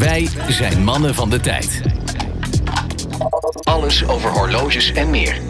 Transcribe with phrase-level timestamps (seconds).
[0.00, 1.82] Wij zijn mannen van de tijd.
[3.62, 5.40] Alles over horloges en meer.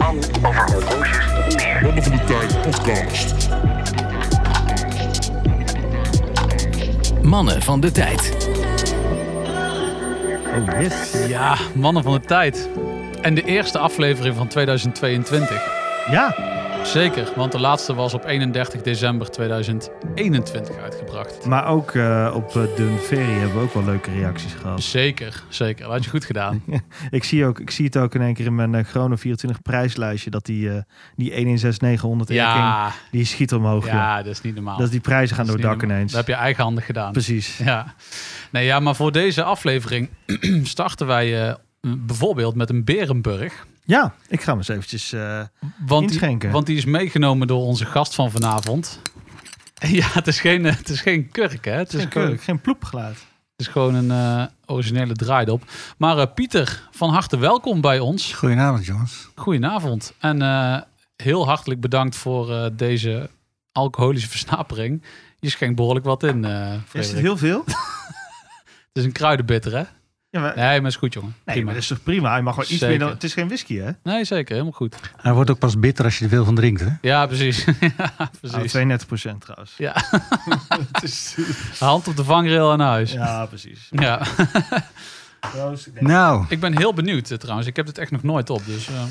[0.45, 1.79] Over horloges meer.
[1.81, 3.47] Mannen van de Tijd podcast.
[7.21, 8.37] Mannen van de tijd.
[10.45, 11.27] Oh yes.
[11.27, 12.69] Ja, mannen van de tijd.
[13.21, 15.61] En de eerste aflevering van 2022.
[16.09, 16.35] Ja,
[16.83, 21.45] Zeker, want de laatste was op 31 december 2021 uitgebracht.
[21.45, 24.81] maar ook eh, op uh, Dun Ferry hebben we ook wel leuke reacties gehad.
[24.83, 25.83] Zeker, zeker.
[25.83, 26.63] Dat had je goed gedaan.
[27.09, 29.61] Ik zie, ook, ik zie het ook in één keer in mijn uh, Chrono 24
[29.61, 30.77] prijslijstje dat die, uh,
[31.15, 33.83] die 116900 Ja, die schiet omhoog.
[33.85, 33.93] joh.
[33.93, 34.77] ja, dat is niet normaal.
[34.77, 35.89] Dat die prijzen gaan door dak normaal.
[35.95, 36.11] ineens.
[36.11, 37.11] Dat heb je eigenhandig gedaan.
[37.11, 37.57] Precies.
[37.57, 37.93] Ja.
[38.51, 40.09] Nee, ja, maar voor deze aflevering
[40.63, 43.65] starten wij eh, bijvoorbeeld met een Berenburg.
[43.85, 45.13] Ja, ik ga hem eens eventjes...
[45.13, 45.41] eh,
[45.85, 46.51] Want die, Inschenken.
[46.51, 48.99] want die is meegenomen door onze gast van vanavond.
[49.87, 51.71] Ja, het is geen, het is geen kurk, hè?
[51.71, 53.15] Het is, geen, gewoon, keur- geen ploepgeluid.
[53.15, 55.63] het is gewoon een eh, originele draaidop.
[55.97, 58.33] Maar eh, Pieter, van harte welkom bij ons.
[58.33, 59.29] Goedenavond, jongens.
[59.35, 60.13] Goedenavond.
[60.19, 60.81] En eh,
[61.15, 63.29] heel hartelijk bedankt voor eh, deze
[63.71, 65.03] alcoholische versnapering.
[65.39, 67.63] Je schenkt behoorlijk wat in, eh Is het heel veel?
[68.93, 69.83] Het is een kruidenbitter, hè?
[70.31, 71.35] Ja, maar, Nee, maar is goed, jongen.
[71.45, 72.35] nee, maar dat is toch prima?
[72.35, 72.87] Je mag gewoon iets Zeker.
[72.89, 73.09] meer dan...
[73.09, 73.91] Het is geen whisky, hè?
[74.03, 74.51] Nee, zeker.
[74.51, 74.95] Helemaal goed.
[75.21, 76.87] Hij wordt ook pas bitter als je er veel van drinkt, hè?
[77.01, 77.65] Ja, precies.
[77.97, 78.71] ja, Oh, precies.
[78.71, 79.73] 32 procent trouwens.
[79.77, 79.93] Ja.
[80.91, 81.35] Het is-
[81.79, 83.11] Hand op de vangrail aan huis.
[83.11, 83.87] ja, precies.
[83.89, 84.21] Ja.
[85.39, 85.87] Proost.
[85.87, 87.67] Ik denk- Nou, Ik ben heel benieuwd eh, trouwens.
[87.67, 88.65] Ik heb dit echt nog nooit op.
[88.65, 89.03] Dus, eh,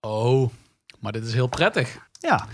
[0.00, 0.50] Oh,
[1.00, 1.96] maar dit is heel prettig.
[2.20, 2.46] Ja,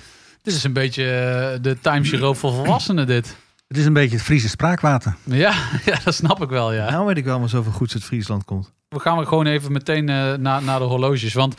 [0.43, 3.37] Dit is een beetje eh, de timeshare voor volwassenen dit.
[3.67, 5.17] Het is een beetje het Friese spraakwater.
[5.25, 6.91] Ja, ja, dat snap ik wel, ja.
[6.91, 8.73] nou weet ik wel maar zoveel goeds uit Friesland komt.
[8.89, 11.35] We gaan gewoon even meteen eh, naar, naar de horloges.
[11.35, 11.55] Want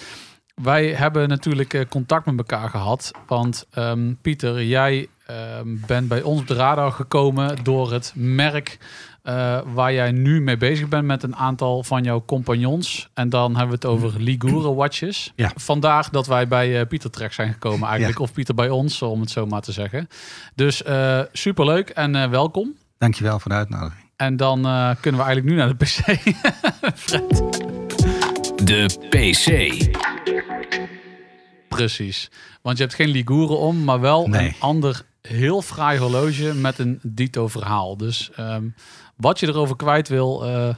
[0.55, 3.11] wij hebben natuurlijk eh, contact met elkaar gehad.
[3.27, 8.77] Want ehm, Pieter, jij ehm, bent bij ons op de radar gekomen door het merk
[9.25, 13.09] eh, waar jij nu mee bezig bent met een aantal van jouw compagnons.
[13.13, 15.31] En dan hebben we het over Ligure watches.
[15.35, 15.51] Ja.
[15.55, 18.19] Vandaag dat wij bij eh, Pieter terecht zijn gekomen eigenlijk.
[18.19, 20.07] Of Pieter bij ons, om het zo maar te zeggen.
[20.55, 22.73] Dus eh superleuk en eh, welkom.
[22.97, 24.03] Dankjewel voor de uitnodiging.
[24.15, 26.05] En dan eh, kunnen we eigenlijk nu naar de PC.
[28.65, 29.47] De PC.
[31.69, 32.29] Precies.
[32.61, 34.47] Want je hebt geen Ligure om, maar wel Nee.
[34.47, 37.97] een ander heel fraai horloge met een dito verhaal.
[37.97, 38.63] Dus ehm,
[39.15, 40.75] wat je erover kwijt wil, eh,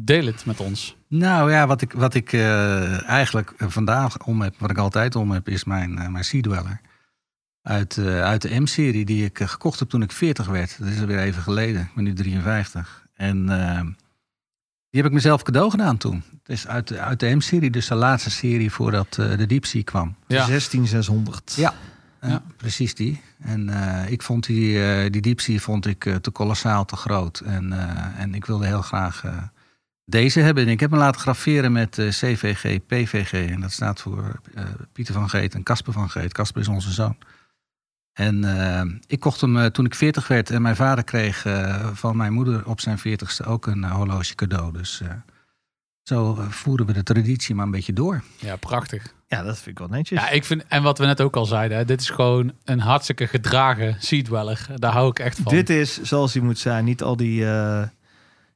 [0.00, 0.96] deel het met ons.
[1.08, 5.30] Nou ja, wat ik, wat ik eh, eigenlijk vandaag om heb, wat ik altijd om
[5.30, 6.80] heb, is mijn, eh, mijn Sea Dweller.
[7.62, 10.76] Uit, eh, uit de M-serie die ik gekocht heb toen ik 40 werd.
[10.78, 11.80] Dat is alweer even geleden.
[11.80, 13.06] Ik ben nu 53.
[13.14, 13.46] En
[14.90, 16.24] die heb ik mezelf cadeau gedaan toen.
[16.38, 19.64] Het is uit, de- uit de M-serie, dus de laatste serie voordat eh, de Deep
[19.64, 20.14] Sea kwam.
[20.26, 20.44] Ja.
[20.44, 21.54] 16600.
[21.56, 21.74] Ja.
[22.20, 23.20] Ja, precies die.
[23.38, 27.40] En eh, ik vond die, eh die vond ik eh, te kolossaal, te groot.
[27.40, 27.72] En,
[28.16, 29.24] en ik wilde heel graag
[30.04, 30.64] deze hebben.
[30.64, 33.50] En ik heb me laten graveren met CVG, PVG.
[33.50, 34.40] En dat staat voor
[34.92, 36.32] Pieter van Geet en Casper van Geet.
[36.32, 37.16] Casper is onze zoon.
[38.12, 40.50] En ik kocht hem toen ik 40 werd.
[40.50, 41.46] En mijn vader kreeg
[41.92, 44.72] van mijn moeder op zijn 40ste ook een horloge cadeau.
[44.72, 45.02] Dus
[46.08, 48.22] zo eh, voeren we de traditie maar een beetje door.
[48.36, 49.02] Ja, prachtig.
[49.26, 50.20] Ja, dat vind ik wel netjes.
[50.20, 52.80] Ja, ik vind, en wat we net ook al zeiden, hè, dit is gewoon een
[52.80, 54.66] hartstikke gedragen seatweller.
[54.74, 55.52] Daar hou ik echt van.
[55.52, 56.84] Dit is zoals hij moet zijn.
[56.84, 57.82] Niet al die, eh,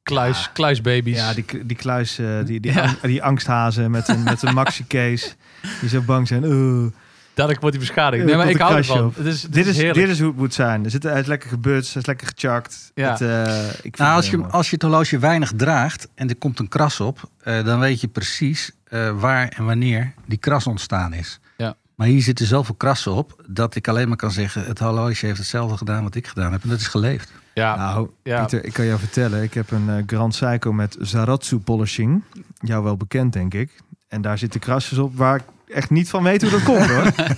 [0.02, 1.16] kluis, kluisbaby's.
[1.16, 2.82] ja, die, die kluis, eh, die, die, Ja.
[2.82, 5.32] ang- die angsthazen met een, met een maxi-case.
[5.80, 6.44] Die zo bang zijn.
[6.44, 6.92] "Oeh."
[7.34, 8.22] Dadelijk wordt hij beschadigd.
[8.22, 9.12] Ja, Nee, maar ik hou ervan.
[9.16, 10.84] Het is, het dit, is, dit is hoe het moet zijn.
[10.84, 12.90] Er zit, hij is lekker gebutst, hij is lekker gechakt.
[12.94, 13.10] Ja.
[13.10, 14.50] Het, eh, ik vind Nou, als je, mooi.
[14.50, 18.00] als je het horloge weinig draagt en er komt een kras op, eh, dan weet
[18.00, 21.40] je precies eh, waar en wanneer die kras ontstaan is.
[21.56, 21.74] Ja.
[21.94, 25.38] Maar hier zitten zoveel krassen op dat ik alleen maar kan zeggen: het horloge heeft
[25.38, 26.62] hetzelfde gedaan wat ik gedaan heb.
[26.62, 27.32] En dat is geleefd.
[27.54, 28.40] Ja, Nou, ja.
[28.40, 29.42] Pieter, ik kan jou vertellen.
[29.42, 32.22] Ik heb een Grand Seiko met Zaratsu polishing.
[32.60, 33.70] Jou wel bekend, denk ik.
[34.08, 37.12] En daar zitten krasjes op waar ik echt niet van weet hoe dat komt, hoor.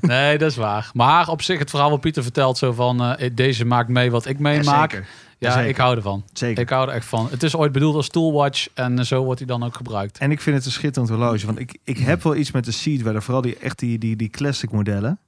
[0.00, 0.90] Nee, dat is waar.
[0.94, 4.26] Maar op zich, het verhaal wat Pieter vertelt, zo van eh, deze maakt mee wat
[4.26, 4.90] ik meemaak.
[4.90, 5.06] Zeker.
[5.38, 5.68] Ja, Zeker.
[5.68, 6.24] ik hou ervan.
[6.32, 6.62] Zeker.
[6.62, 7.28] Ik hou er echt van.
[7.30, 10.18] Het is ooit bedoeld als toolwatch en eh, zo wordt hij dan ook gebruikt.
[10.18, 11.46] En ik vind het een schitterend horloge.
[11.46, 13.22] Want ik, ik heb wel iets met de Seed Weather.
[13.22, 15.18] Vooral die, echt die, die, die classic modellen.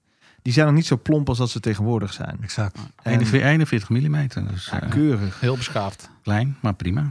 [0.43, 2.39] Die zijn nog niet zo plomp als dat ze tegenwoordig zijn.
[2.43, 2.77] Exact.
[3.03, 5.41] En- 41, 41 mm, dus Ja, eh, keurig.
[5.41, 6.11] Heel beschaafd.
[6.23, 7.11] klein, maar prima.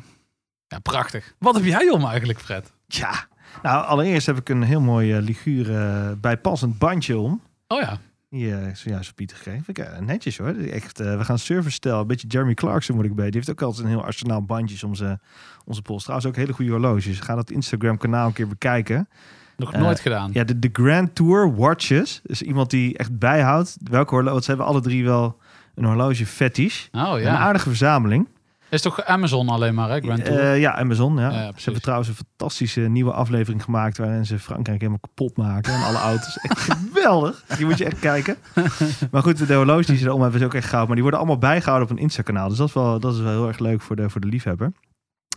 [0.68, 1.34] Ja, prachtig.
[1.40, 2.72] Wat heb jij om eigenlijk, Fred?
[2.88, 3.28] Ja.
[3.64, 7.42] Nou, allereerst heb ik een heel mooi eh, Ligure bijpassend bandje om.
[7.68, 7.98] Oh ja.
[8.30, 9.38] Die eh, is zojuist voor Pieter.
[9.38, 10.48] Vind ik eh, netjes hoor.
[10.56, 12.00] Echt, eh, we gaan service stellen.
[12.00, 13.26] Een beetje Jeremy Clarkson moet ik bij.
[13.26, 15.20] Die heeft ook altijd een heel arsenaal bandjes om zijn,
[15.66, 16.02] onze pols.
[16.04, 17.20] Trouwens ook hele goede horloges.
[17.20, 19.10] Ga dat Instagram kanaal een keer bekijken.
[19.58, 20.30] Nog Eh, nooit gedaan.
[20.34, 22.22] Ja, de, de Grand Tour Watches.
[22.24, 24.42] Dus iemand die echt bijhoudt welke horloge.
[24.42, 25.40] Ze hebben alle drie wel
[25.76, 26.88] een horloge fetish.
[26.92, 27.38] Oh Een ja.
[27.38, 28.28] aardige verzameling.
[28.70, 30.00] Is toch Amazon alleen maar, hè?
[30.00, 30.40] Grand Tour?
[30.40, 31.18] Eh, ja, Amazon.
[31.18, 31.32] Ja.
[31.32, 35.74] Ja, ze hebben trouwens een fantastische nieuwe aflevering gemaakt waarin ze Frankrijk helemaal kapot maken
[35.74, 36.38] en alle auto's.
[36.42, 37.44] Echt geweldig.
[37.58, 38.36] Die moet je echt kijken.
[39.12, 40.86] Maar goed, de horloges die ze erom hebben is ook echt goud.
[40.86, 42.50] Maar die worden allemaal bijgehouden op een Insta-kanaal.
[42.50, 44.72] Dus dat is wel, dat is wel heel erg leuk voor de, voor de liefhebber.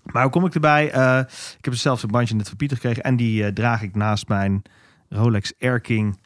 [0.04, 0.90] Maar hoe kom ik erbij?
[0.90, 1.18] Eh,
[1.58, 3.02] ik heb zelfs een bandje net van Pieter gekregen.
[3.02, 4.62] En die eh, draag ik naast mijn
[5.08, 6.18] Rolex Air King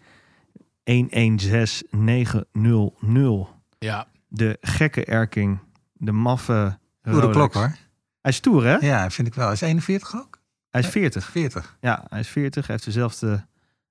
[0.84, 3.48] 116900.
[3.78, 4.06] ja.
[4.28, 5.58] De gekke Air King.
[5.92, 6.78] De maffe
[7.08, 7.76] Goede klok hoor.
[8.20, 8.76] Hij is stoer, hè?
[8.76, 9.52] Ja, vind ik wel.
[9.52, 10.40] Is 41 ook?
[10.70, 11.24] Hij is 40.
[11.30, 11.76] 40.
[11.80, 12.66] Ja, hij is 40.
[12.66, 13.46] Hij heeft dezelfde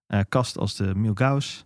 [0.07, 1.65] eh, kast als de Milgauss.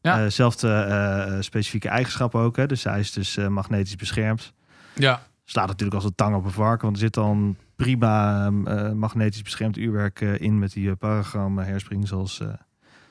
[0.00, 0.24] Ja.
[0.24, 2.56] Eh, zelfde eh, specifieke eigenschappen ook.
[2.56, 2.66] Hè?
[2.66, 4.52] Dus hij is dus eh, magnetisch beschermd.
[4.94, 5.22] ja.
[5.48, 6.82] Slaat natuurlijk als een tang op een varken.
[6.84, 11.64] Want er zit een prima eh, magnetisch beschermd uurwerk eh, in met die uh, paragram
[12.02, 12.42] zoals,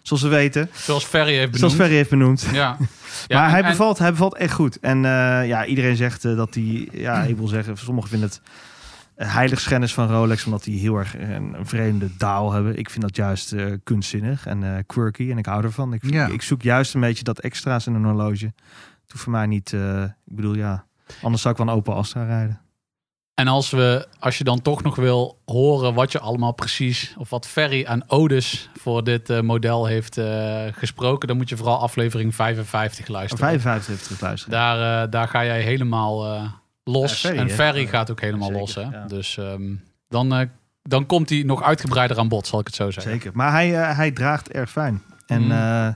[0.08, 0.70] zoals we weten.
[0.74, 1.60] Zoals Ferry heeft benoemd.
[1.60, 2.48] Zoals Ferry heeft benoemd.
[2.54, 2.78] Ja.
[3.28, 4.80] ja maar en- hij, en- bevalt, hij bevalt echt goed.
[4.80, 8.42] En eh, ja, iedereen zegt eh, dat hij, ja, ik wil zeggen, sommigen vinden het
[9.16, 12.78] heiligschennis van Rolex, omdat die heel erg een, een vreemde daal hebben.
[12.78, 15.94] Ik vind dat juist eh, kunstzinnig en eh, quirky en ik hou ervan.
[15.94, 16.28] Ik, Ja.
[16.28, 18.46] ik zoek juist een beetje dat extra's in een horloge.
[18.46, 20.86] Het hoeft voor mij niet, eh, ik bedoel ja,
[21.22, 22.60] anders zou ik wel een Opel Astra rijden.
[23.36, 27.30] En als, we, als je dan toch nog wil horen wat je allemaal precies, of
[27.30, 31.80] wat Ferry aan Odes voor dit eh, model heeft eh, gesproken, dan moet je vooral
[31.80, 33.46] aflevering 55 luisteren.
[33.46, 34.60] 55 heeft het luisteren.
[34.60, 36.52] Daar, eh, daar ga jij helemaal eh,
[36.84, 37.22] los.
[37.22, 37.50] Ja, Ferry, en?
[37.50, 38.76] Ferry Ja, gaat ook helemaal zeker, los.
[38.76, 38.82] Hè?
[38.82, 39.06] ja.
[39.08, 39.76] Dus ehm,
[40.08, 40.48] dan, eh,
[40.82, 43.12] dan komt hij nog uitgebreider aan bod, zal ik het zo zeggen.
[43.12, 43.32] Zeker.
[43.34, 45.02] Maar hij, hij draagt erg fijn.
[45.26, 45.52] En Mm.
[45.52, 45.88] eh,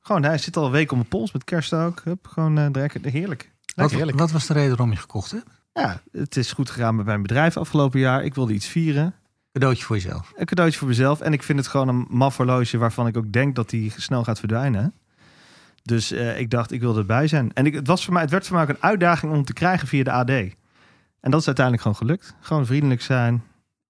[0.00, 2.00] gewoon, hij zit al een week op mijn pols met kerst ook.
[2.04, 3.50] Hup, gewoon eh direct, heerlijk.
[3.74, 4.18] Wat, heerlijk.
[4.18, 5.60] wat was de reden waarom je gekocht hebt?
[5.72, 8.24] Ja, het is goed gegaan met mijn bedrijf afgelopen jaar.
[8.24, 9.14] Ik wilde iets vieren.
[9.52, 10.32] Cadeautje voor jezelf.
[10.36, 11.20] Een cadeautje voor mezelf.
[11.20, 14.24] En ik vind het gewoon een maf horloge waarvan ik ook denk dat die snel
[14.24, 14.94] gaat verdwijnen.
[15.82, 17.52] Dus eh, ik dacht, ik wilde erbij zijn.
[17.52, 19.52] En ik, het, was voor mij, het werd voor mij ook een uitdaging om te
[19.52, 20.30] krijgen via de AD.
[21.20, 22.34] En dat is uiteindelijk gewoon gelukt.
[22.40, 23.42] Gewoon vriendelijk zijn.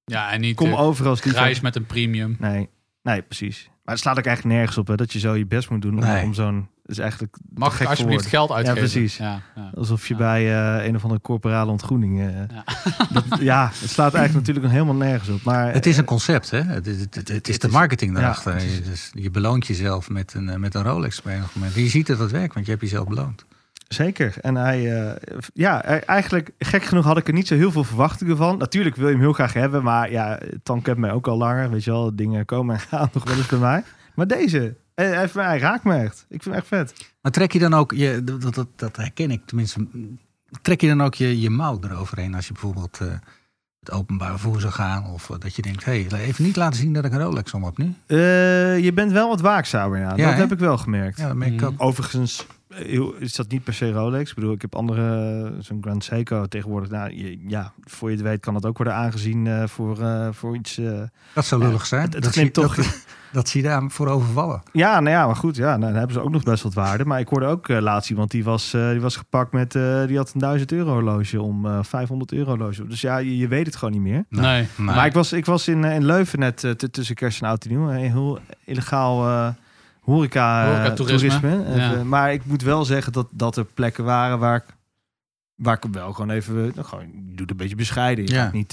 [0.04, 2.36] Ja, en niet Kom eh, over als grijs met een premium.
[2.38, 2.68] Nee,
[3.02, 3.70] nee, precies.
[3.84, 5.94] Maar het slaat ook eigenlijk nergens op hè, dat je zo je best moet doen
[5.94, 6.24] om, Nee.
[6.24, 6.68] om zo'n...
[6.86, 8.78] is eigenlijk Mag gek ik voor alsjeblieft geld uitgeven?
[8.80, 9.16] precies.
[9.16, 9.70] Ja, ja.
[9.74, 10.18] Alsof je Ja.
[10.20, 12.20] bij eh, een of andere corporale ontgroening...
[12.20, 12.64] eh, Ja.
[13.20, 15.42] dat, ja, het slaat eigenlijk natuurlijk nog helemaal nergens op.
[15.42, 16.62] Maar Het is een concept, hè?
[16.62, 18.56] Het, is- het, het, het is de marketing daarachter.
[18.56, 21.74] is- je, dus je beloont jezelf met een, eh, met een Rolex bij enig moment.
[21.74, 23.44] Je ziet dat het werkt, want je hebt jezelf beloond.
[23.88, 24.34] Zeker.
[24.40, 25.16] En hij, eh,
[25.54, 28.58] ja, eh, eigenlijk gek genoeg had ik er niet zo heel veel verwachtingen van.
[28.58, 31.70] Natuurlijk wil je hem heel graag hebben, maar ja, Tan kent mij ook al langer.
[31.70, 33.82] Weet je wel, dingen komen en gaan nog wel eens bij mij.
[34.14, 36.26] Maar deze, eh, hij, hij raakt me echt.
[36.28, 36.94] Ik vind hem echt vet.
[37.20, 39.86] Maar trek je dan ook, je, dat, dat, dat herken ik tenminste,
[40.62, 43.08] trek je dan ook je, je mouw eroverheen als je bijvoorbeeld eh,
[43.80, 45.06] het openbaar vervoer zou gaan?
[45.06, 47.54] Of eh, dat je denkt, hé, hey, even niet laten zien dat ik een Rolex
[47.54, 47.94] om heb nu.
[48.06, 50.16] Eh, je bent wel wat waakzamer, ja.
[50.16, 51.18] Ja, dat heb ik wel gemerkt.
[51.18, 51.70] Ja, dat merk ik Mhm.
[51.72, 51.82] ook.
[51.82, 52.46] Overigens
[53.18, 54.28] is dat niet per se Rolex.
[54.30, 56.90] Ik bedoel, ik heb andere, zo'n Grand Seiko tegenwoordig.
[56.90, 60.28] Nou, je- ja, voor je het weet kan dat ook worden aangezien eh, voor, eh,
[60.32, 60.78] voor iets...
[60.78, 61.02] eh,
[61.34, 62.02] Dat zou lullig zijn.
[62.02, 62.86] het- het dat, zie, toch- dat,
[63.32, 64.62] dat zie je daar voor overvallen.
[64.72, 65.56] Ja, nou ja, maar goed.
[65.56, 67.04] Ja, nou, dan hebben ze ook nog best wat waarde.
[67.04, 69.74] Maar ik hoorde ook eh, laatst iemand die was, eh, die was gepakt met...
[69.74, 72.86] eh, die had een 1000 euro horloge om eh 500 euro horloge.
[72.86, 74.24] Dus ja, je, je weet het gewoon niet meer.
[74.28, 74.66] Nee.
[74.76, 77.88] Maar ik was, ik was in, in Leuven net tussen kerst en oud en nieuw.
[77.90, 79.48] Een heel illegaal eh
[80.00, 81.40] horeca, Horecatoerisme.
[81.40, 81.80] toerisme.
[81.80, 82.04] Ja.
[82.04, 84.64] Maar ik moet wel zeggen dat, dat er plekken waren waar ik,
[85.54, 86.54] waar ik wel gewoon even...
[86.54, 88.24] Nou, gewoon, je doet een beetje bescheiden.
[88.26, 88.42] Je Ja.
[88.44, 88.72] gaat niet...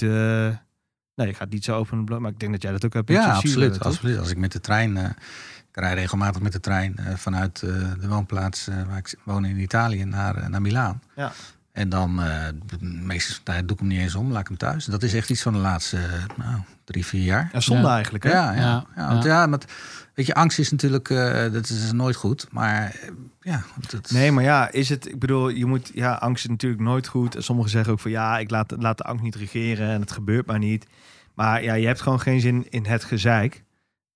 [1.20, 2.20] nee, je gaat niet zo open en bloot.
[2.20, 3.08] Maar ik denk dat jij dat ook hebt.
[3.08, 4.18] Ja, absoluut, absoluut.
[4.18, 7.70] Als ik met de trein, eh, ik rij regelmatig met de trein eh, vanuit eh,
[8.00, 11.02] de woonplaats waar ik woon in Italië naar, naar Milaan.
[11.16, 11.32] Ja.
[11.72, 14.56] En dan, eh de meeste tijd doe ik hem niet eens om, laat ik hem
[14.56, 14.84] thuis.
[14.84, 16.12] Dat is echt iets van de laatste eh,
[16.46, 17.50] nou, drie, vier jaar.
[17.52, 17.94] Ja, zonde Ja.
[17.94, 18.24] eigenlijk.
[18.24, 18.30] Hè?
[18.30, 19.08] Ja, ja, Ja, ja.
[19.08, 19.72] want ja, maar het-
[20.14, 22.46] weet je, angst is natuurlijk, eh, dat is nooit goed.
[22.50, 23.08] Maar eh,
[23.40, 26.82] ja, dat, Nee, maar ja, is het, ik bedoel, je moet, ja, angst is natuurlijk
[26.82, 27.34] nooit goed.
[27.36, 30.12] En sommigen zeggen ook van ja, ik laat, laat de angst niet regeren en het
[30.12, 30.86] gebeurt maar niet.
[31.34, 33.62] Maar ja, je hebt gewoon geen zin in het gezeik.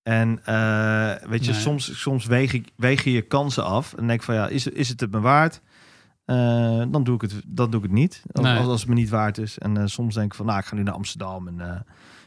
[0.02, 1.60] En eh, weet je, Nee.
[1.60, 4.88] soms, soms weeg, ik, weeg je je kansen af en denk van ja, is, is
[4.88, 5.60] het het me waard?
[6.24, 8.58] Eh, dan, doe ik het, dan doe ik het niet, als, Nee.
[8.58, 9.58] als, als het me niet waard is.
[9.58, 11.48] En eh, soms denk ik van, nou, ik ga nu naar Amsterdam.
[11.48, 11.80] En eh,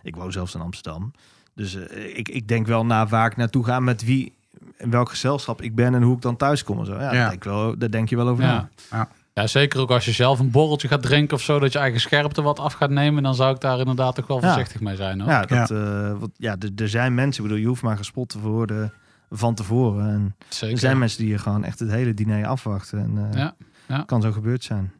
[0.03, 1.11] ik woon zelfs in Amsterdam.
[1.55, 1.75] Dus
[2.15, 4.33] ik, ik denk wel na waar ik naartoe ga, met wie,
[4.77, 6.79] in welk gezelschap ik ben en hoe ik dan thuis kom.
[6.79, 6.93] En zo.
[6.93, 7.11] Ja, Ja.
[7.11, 8.69] Daar, denk ik wel, daar denk je wel over Ja.
[8.91, 9.09] na.
[9.33, 11.99] Ja, zeker ook als je zelf een borreltje gaat drinken of zo, dat je eigen
[11.99, 14.47] scherpte wat af gaat nemen, dan zou ik daar inderdaad toch wel Ja.
[14.47, 15.19] voorzichtig mee zijn.
[15.21, 15.29] Hoor.
[15.29, 18.29] Ja, dat, eh, wat, ja er, er zijn mensen, ik bedoel, je hoeft maar gespot
[18.29, 18.93] te worden
[19.29, 20.07] van tevoren.
[20.09, 20.75] En zeker.
[20.75, 22.99] er zijn mensen die je gewoon echt het hele diner afwachten.
[22.99, 23.55] En eh Ja,
[23.87, 24.03] ja.
[24.05, 24.91] kan zo gebeurd zijn.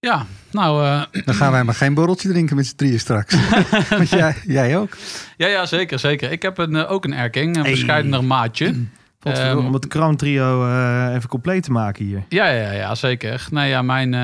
[0.00, 3.34] Ja, nou, eh, Dan gaan wij maar geen borreltje drinken met z'n drieën straks.
[3.90, 4.96] Want jij, jij ook.
[5.36, 6.32] ja, ja, zeker, zeker.
[6.32, 7.70] Ik heb een, eh, ook een Erking, een Hey.
[7.70, 8.74] bescheidener maatje.
[9.18, 12.24] Potverdorie, Ehm, om het Crown Trio eh, even compleet te maken hier.
[12.28, 13.46] Ja, ja, ja, zeker.
[13.50, 14.14] Nou ja, mijn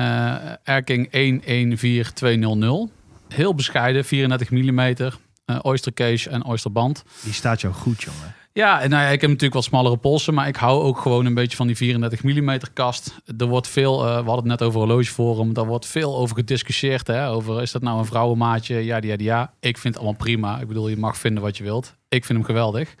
[0.63, 2.91] Erking 114200.
[3.27, 4.79] Heel bescheiden, 34 mm.
[4.79, 7.03] eh oyster case en oysterband.
[7.23, 8.35] Die staat jou goed, jongen.
[8.57, 11.25] Ja, en nou ja, ik heb natuurlijk wat smallere polsen, maar ik hou ook gewoon
[11.25, 13.15] een beetje van die 34 mm kast.
[13.37, 17.07] Er wordt veel, eh, we hadden het net over horlogeforum, daar wordt veel over gediscussieerd.
[17.07, 17.29] Hè?
[17.29, 18.75] Over is dat nou een vrouwenmaatje?
[18.75, 19.53] Ja, ja, ja.
[19.59, 20.59] Ik vind het allemaal prima.
[20.59, 21.93] Ik bedoel, je mag vinden wat je wilt.
[22.09, 22.95] Ik vind hem geweldig.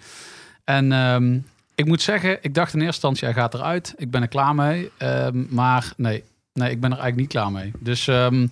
[0.63, 1.39] En ehm,
[1.75, 3.93] ik moet zeggen, ik dacht in eerste instantie, hij gaat eruit.
[3.97, 4.91] Ik ben er klaar mee.
[4.97, 6.23] Ehm, maar nee,
[6.53, 7.71] nee, ik ben er eigenlijk niet klaar mee.
[7.79, 8.47] Dus ehm,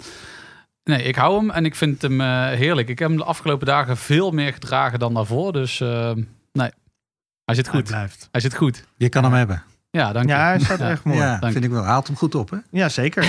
[0.83, 2.89] nee, ik hou hem en ik vind hem eh, heerlijk.
[2.89, 5.53] Ik heb hem de afgelopen dagen veel meer gedragen dan daarvoor.
[5.53, 5.81] Dus
[7.45, 7.83] hij zit Hij goed.
[7.89, 8.27] blijft.
[8.31, 8.83] Hij zit goed.
[8.97, 9.63] Je kan hem hebben.
[9.91, 10.31] Ja, dank je.
[10.35, 10.89] Ja, hij staat Ja.
[10.89, 11.17] echt mooi.
[11.19, 11.83] ja, dank vind ik wel.
[11.83, 12.57] Haalt hem goed op, hè?
[12.71, 13.23] Ja, zeker.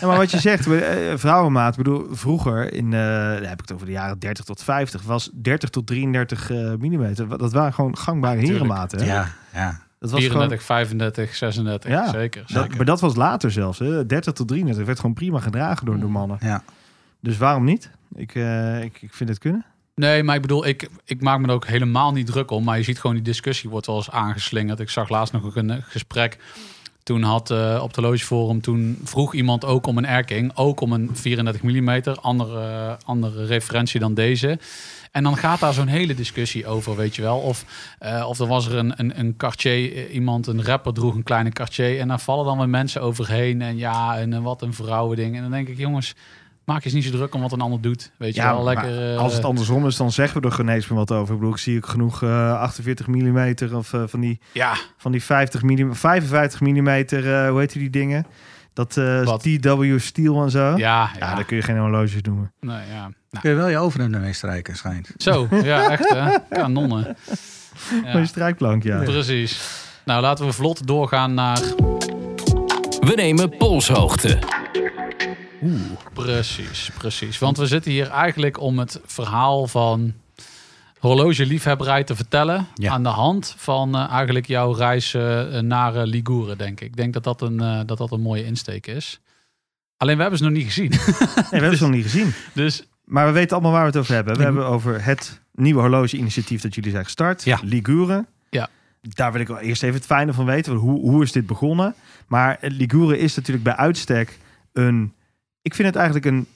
[0.00, 3.60] Ja, maar wat je zegt, eh, vrouwenmaat, ik bedoel, vroeger, in, eh, daar heb ik
[3.60, 7.38] het over de jaren 30 tot 50, was 30 tot 33 eh millimeter.
[7.38, 8.98] Dat waren gewoon gangbare herenmaten.
[8.98, 9.04] hè?
[9.06, 9.80] Ja, ja.
[9.98, 11.90] Dat was 34, 35, 36.
[11.90, 12.40] Ja, zeker.
[12.46, 12.76] dat, zeker.
[12.76, 13.78] maar dat was later zelfs.
[13.78, 14.06] Hè?
[14.06, 16.36] 30 tot 33 werd gewoon prima gedragen door de mannen.
[16.40, 16.62] ja.
[17.22, 17.90] Dus waarom niet?
[18.14, 19.64] Ik, eh, ik, ik vind het kunnen.
[19.94, 22.64] Nee, maar ik bedoel, ik, ik maak me er ook helemaal niet druk om.
[22.64, 24.80] Maar je ziet gewoon, die discussie wordt wel eens aangeslingerd.
[24.80, 26.38] Ik zag laatst nog een eh, gesprek.
[27.02, 30.56] Toen had eh, op de logeforum, toen vroeg iemand ook om een erking.
[30.56, 34.58] Ook om een 34 mm, andere, andere referentie dan deze.
[35.10, 37.38] En dan gaat daar zo'n hele discussie over, weet je wel.
[37.38, 37.64] Of,
[37.98, 41.50] eh, of er was er een, een, Cartier, eh, iemand, een rapper droeg een kleine
[41.50, 41.98] Cartier.
[42.00, 43.62] En daar vallen dan weer mensen overheen.
[43.62, 45.36] En ja, en, eh, wat een vrouwending.
[45.36, 46.14] En dan denk ik, jongens,
[46.70, 48.10] maak je eens niet zo druk om wat een ander doet.
[48.16, 49.12] Weet je Ja, wel, lekker...
[49.12, 51.34] eh, als het andersom is, dan zeggen we er geen eens meer wat over.
[51.34, 55.12] Ik bedoel, ik zie ook genoeg eh 48 mm of eh, van die Ja, van
[55.12, 58.26] die 50 mm, 55 mm, eh, hoe heet die dingen?
[58.72, 59.34] Dat eh?
[59.36, 60.76] TW Steel en zo.
[60.76, 62.52] Ja, ja, daar kun je geen horloges noemen.
[62.60, 63.00] Nee, ja.
[63.00, 65.10] Nou, Kun je wel je overhemd ermee strijken, schijnt.
[65.16, 66.36] zo, ja, echt hè.
[66.50, 67.06] Kanonnen.
[68.04, 69.02] Ja, Een strijkplank, ja.
[69.02, 69.60] precies.
[70.04, 71.60] Nou, laten we vlot doorgaan naar...
[73.00, 74.38] We nemen polshoogte.
[76.12, 77.38] Precies, precies.
[77.38, 80.14] Want we zitten hier eigenlijk om het verhaal van
[80.98, 82.66] horlogeliefhebberij te vertellen.
[82.74, 82.92] Ja.
[82.92, 86.88] Aan de hand van eh, eigenlijk jouw reis eh, naar eh, Ligure, denk ik.
[86.88, 89.20] Ik denk dat dat, een, dat dat een mooie insteek is.
[89.96, 90.90] Alleen we hebben ze nog niet gezien.
[90.90, 91.00] Nee,
[91.50, 92.32] we hebben ze nog niet gezien.
[92.52, 94.36] dus Maar we weten allemaal waar we het over hebben.
[94.36, 97.44] We hebben over het nieuwe horloge-initiatief dat jullie zijn gestart.
[97.44, 97.58] Ja.
[97.62, 98.26] Ligure.
[98.50, 98.68] Ja.
[99.00, 100.74] Daar wil ik wel eerst even het fijne van weten.
[100.74, 101.94] Hoe, hoe is dit begonnen?
[102.26, 104.38] Maar eh, Ligure is natuurlijk bij uitstek
[104.72, 105.12] een...
[105.62, 106.46] Ik vind het eigenlijk een...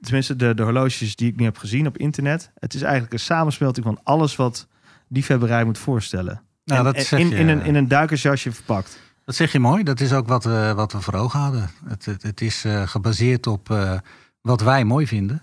[0.00, 2.50] Tenminste, de, de horloges die ik nu heb gezien op internet.
[2.54, 4.66] Het is eigenlijk een samensmelting van alles wat
[5.08, 6.42] liefhebberij moet voorstellen.
[6.64, 9.00] Nou, En- dat zeg in, je- in, een, in een duikersjasje verpakt.
[9.24, 9.82] Dat zeg je mooi.
[9.82, 11.70] Dat is ook wat we, wat we voor ogen hadden.
[11.84, 13.98] Het, het, het is eh, gebaseerd op eh,
[14.40, 15.42] wat wij mooi vinden.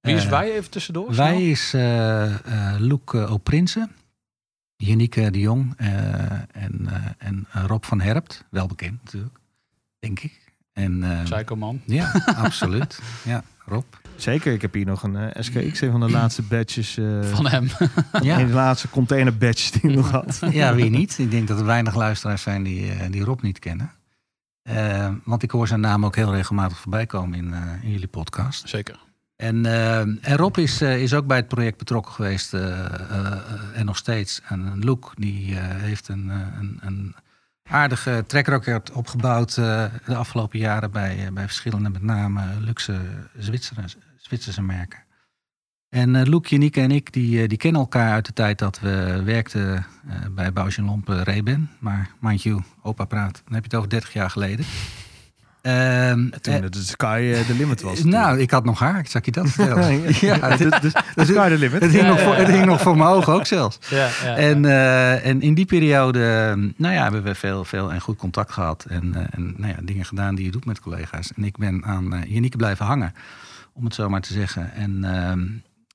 [0.00, 1.14] wie is Eh, wij even tussendoor?
[1.14, 1.40] Wij snel?
[1.50, 3.88] is eh eh Loek uh, Oprinse,
[4.76, 5.88] Janieke de Jong eh,
[6.52, 8.44] en, eh, en Rob van Herpt.
[8.50, 9.38] Wel bekend natuurlijk,
[9.98, 10.39] denk ik.
[10.84, 11.80] En, eh, Psycho man.
[11.84, 13.00] ja, absoluut.
[13.24, 13.84] Ja, Rob.
[14.16, 16.96] Zeker, ik heb hier nog een eh, SKX, een van de laatste badges.
[16.96, 17.68] eh Van hem.
[18.12, 18.34] Een Ja.
[18.38, 20.40] van de laatste container badges die ik nog had.
[20.50, 21.18] ja, wie niet?
[21.18, 23.90] Ik denk dat er weinig luisteraars zijn die, eh, die Rob niet kennen.
[24.62, 28.08] Eh, want ik hoor zijn naam ook heel regelmatig voorbij komen in, eh, in jullie
[28.08, 28.68] podcast.
[28.68, 28.98] Zeker.
[29.36, 33.36] En, eh, en Rob is, eh, is ook bij het project betrokken geweest eh, eh,
[33.74, 34.40] en nog steeds.
[34.48, 37.14] En Loek die eh, heeft een, eh, een, een
[37.70, 43.00] aardige track record opgebouwd eh, de afgelopen jaren bij, eh, bij verschillende, met name luxe
[43.38, 44.98] Zwitserse, Zwitserse merken.
[45.88, 49.22] En eh Loek, Janieke en ik die, die kennen elkaar uit de tijd dat we
[49.24, 49.86] werkten
[50.30, 51.70] bij Bausch Lompe Reben.
[51.78, 54.64] Maar mind you, opa praat, dan heb je het over 30 jaar geleden.
[55.62, 58.04] Ehm, Toen de sky eh, the limit was.
[58.18, 60.02] nou, ik had nog haar, ik je dat vertellen?
[60.20, 61.82] ja, dus, dus, de sky the limit.
[61.82, 62.52] Het hing, Ja, nog ja, voor, het ja.
[62.52, 63.78] hing nog voor mijn ogen ook zelfs.
[63.88, 66.18] Ja, ja, En, eh, en in die periode
[66.76, 68.84] nou ja, hebben we veel, veel en goed contact gehad.
[68.88, 71.32] En, eh, en nou ja, dingen gedaan die je doet met collega's.
[71.36, 73.14] En ik ben aan uh, Janieke blijven hangen,
[73.72, 74.72] om het zo maar te zeggen.
[74.74, 75.40] En, ehm,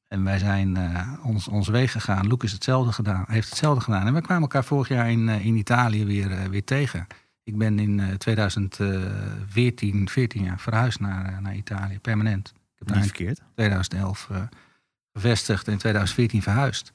[0.07, 2.27] en wij zijn eh, ons, onze weg gegaan.
[2.27, 4.07] Luc is hetzelfde gedaan, heeft hetzelfde gedaan.
[4.07, 7.07] En we kwamen elkaar vorig jaar in, eh, in Italië weer, eh, weer tegen.
[7.45, 12.47] Ik ben in eh, 2014 14 jaar verhuisd naar, eh, naar Italië, permanent.
[12.47, 13.41] Ik heb daar Niet in verkeerd.
[13.53, 14.41] 2011 eh,
[15.13, 16.91] gevestigd en in 2014 verhuisd.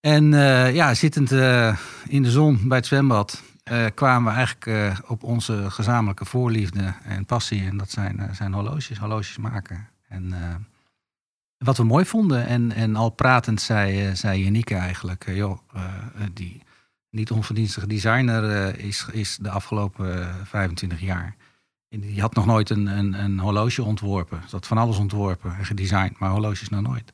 [0.00, 1.78] En eh, ja, zittend eh,
[2.08, 6.94] in de zon bij het zwembad eh, kwamen we eigenlijk eh, op onze gezamenlijke voorliefde
[7.04, 7.64] en passie.
[7.64, 9.88] En dat zijn, eh, zijn horloges, horloges maken.
[10.08, 10.54] En eh,
[11.58, 15.58] wat we mooi vonden, en, en al pratend zei, eh, zei Janieke eigenlijk, eh, joh,
[15.74, 16.62] eh, eh, die
[17.12, 21.36] niet onverdienstige designer eh, is, is de afgelopen eh, 25 jaar.
[21.88, 24.42] En Die had nog nooit een, een, een horloge ontworpen.
[24.46, 27.12] Ze had van alles ontworpen en gedesigned, maar horloges nog nooit.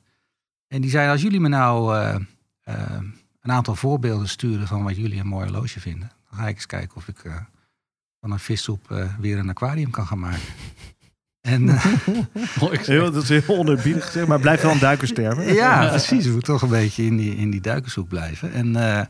[0.67, 2.17] En die zei, als jullie me nou eh,
[2.61, 3.01] eh,
[3.41, 6.11] een aantal voorbeelden sturen van wat jullie een mooi horloge vinden.
[6.31, 7.37] Dan ga ik eens kijken of ik eh,
[8.21, 10.43] van een vissoep eh, weer een aquarium kan gaan maken.
[11.49, 11.85] En eh,
[12.61, 12.79] Mooi.
[12.83, 15.55] Heel, dat is heel onerbiedig gezegd, maar blijf wel een duikersterven.
[15.55, 16.25] ja, precies.
[16.25, 18.53] We moeten toch een beetje in die, in die duikershoek blijven.
[18.53, 19.05] En, eh,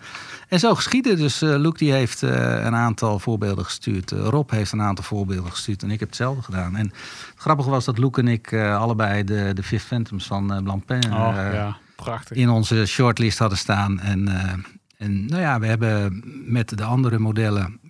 [0.49, 1.17] en zo geschieden.
[1.17, 2.31] Dus eh Luc die heeft eh,
[2.65, 4.11] een aantal voorbeelden gestuurd.
[4.11, 5.83] Rob heeft een aantal voorbeelden gestuurd.
[5.83, 6.77] En ik heb hetzelfde gedaan.
[6.77, 10.53] En het grappige was dat Luc en ik eh, allebei de, de Fifth Phantoms van
[10.53, 11.05] eh Blancpain...
[11.05, 12.37] Oh, ja, prachtig.
[12.37, 14.01] in onze shortlist hadden staan.
[14.01, 14.53] En, eh,
[14.99, 17.81] en nou ja, we hebben met de andere modellen,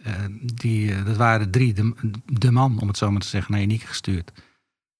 [0.54, 1.74] die, eh, dat waren drie,
[2.24, 4.32] de, man, om het zo maar te zeggen, naar Unique gestuurd.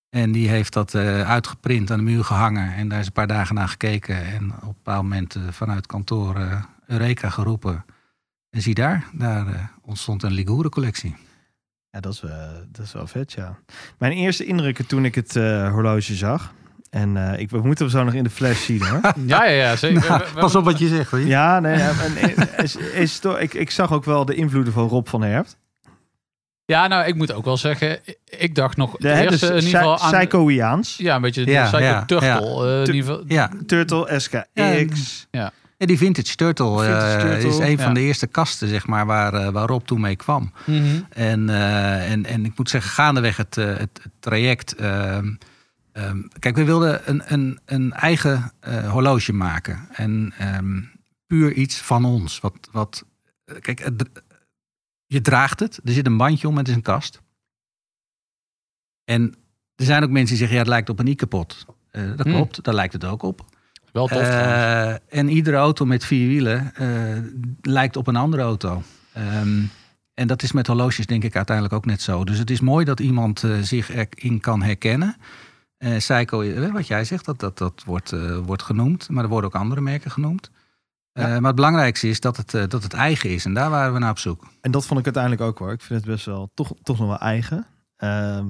[0.08, 2.74] En die heeft dat eh, uitgeprint aan de muur gehangen.
[2.74, 4.24] En daar is een paar dagen naar gekeken.
[4.26, 7.84] En op een bepaald moment eh, vanuit kantoor eh, Eureka geroepen.
[8.50, 11.16] En zie daar, daar eh, ontstond een Ligure collectie.
[11.90, 13.58] Ja, dat is, wel, dat is wel vet, ja.
[13.98, 16.54] Mijn eerste indrukken toen ik het eh, horloge zag.
[16.90, 19.00] En eh, ik, we moeten hem zo nog in de flash zien, hoor.
[19.26, 20.00] Ja, ja, ja, zeker.
[20.34, 21.20] We- Pas op wat je zegt hoor.
[21.20, 21.90] ja, nee, ja,
[22.20, 25.56] en, is, is toch, ik, ik zag ook wel de invloeden van Rob van Herpt.
[26.64, 29.78] Ja, nou, ik moet ook wel zeggen, ik dacht nog De, eerste de in ieder
[29.78, 30.12] geval aan...
[30.18, 30.96] Psychoiaans.
[30.96, 32.26] Ja, een beetje de Ja, Psycho ja, Turtle.
[32.28, 32.72] ja.
[32.72, 33.24] eh, in ieder geval.
[33.26, 35.26] Ja, Turtle SKX.
[35.30, 37.92] Ja, die Vintage Turtle, eh, Vintage Turtle, is een van ja.
[37.94, 40.52] de eerste kasten, zeg maar, waar, eh, waar Rob toen mee kwam.
[40.64, 40.84] Mhm.
[41.10, 44.74] En, eh, en, en ik moet zeggen, gaandeweg het, eh, het, het traject.
[45.98, 49.88] Ehm, kijk, we wilden een, een, een eigen eh, horloge maken.
[49.92, 50.80] En ehm,
[51.26, 52.40] puur iets van ons.
[52.40, 53.04] Wat, wat,
[53.44, 54.10] eh, kijk, het-
[55.06, 55.80] je draagt het.
[55.84, 57.20] Er zit een bandje om, het is een kast.
[59.04, 59.34] En
[59.74, 61.64] er zijn ook mensen die zeggen, ja, het lijkt op een i-kapot.
[61.90, 62.34] Eh dat Hmm.
[62.34, 63.44] klopt, daar lijkt het ook op.
[63.92, 64.18] Wel tof
[65.08, 66.72] en iedere auto met vier wielen
[67.60, 68.82] lijkt op een andere auto.
[69.12, 69.62] Ehm,
[70.14, 72.24] en dat is met horloges denk ik uiteindelijk ook net zo.
[72.24, 75.16] Dus het is mooi dat iemand zich erin kan herkennen.
[75.78, 79.08] Eh Seiko, eh, wat jij zegt, dat, dat, dat wordt, eh, wordt genoemd.
[79.10, 80.50] Maar er worden ook andere merken genoemd.
[81.12, 83.44] Eh, maar het belangrijkste is dat het, eh, dat het eigen is.
[83.44, 84.46] En daar waren we naar op zoek.
[84.60, 85.72] En dat vond ik uiteindelijk ook hoor.
[85.72, 87.66] Ik vind het best wel toch, toch nog wel eigen.
[87.96, 88.44] Ehm,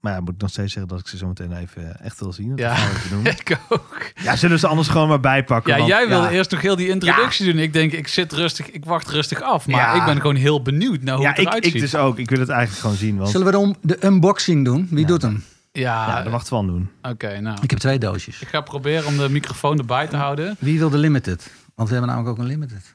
[0.00, 2.32] maar ja, moet ik nog steeds zeggen dat ik ze zo meteen even echt wil
[2.32, 2.48] zien.
[2.48, 2.76] Dat Ja.
[3.10, 3.26] doen.
[3.46, 4.10] Ik ook.
[4.22, 5.72] Ja, zullen ze anders gewoon maar bijpakken?
[5.72, 6.30] Ja, want- jij wilde ja.
[6.30, 7.58] eerst nog heel die introductie doen.
[7.62, 9.66] Ik denk, ik zit rustig, ik wacht rustig af.
[9.66, 9.94] Maar Ja.
[9.94, 11.80] ik ben gewoon heel benieuwd naar hoe Ja, het ik, eruit ik ziet.
[11.80, 12.18] dus ook.
[12.18, 13.16] Ik wil het eigenlijk gewoon zien.
[13.16, 14.86] Want Zullen we de, om- de unboxing doen?
[14.90, 15.06] Wie Ja.
[15.06, 15.44] doet hem?
[15.76, 16.90] Ja, ja, dat mag Twan doen.
[17.02, 17.58] oké, nou.
[17.62, 18.40] Ik heb twee doosjes.
[18.40, 20.56] Ik ga proberen om de microfoon erbij te houden.
[20.58, 21.50] Wie wil de limited?
[21.74, 22.94] Want we hebben namelijk ook een limited.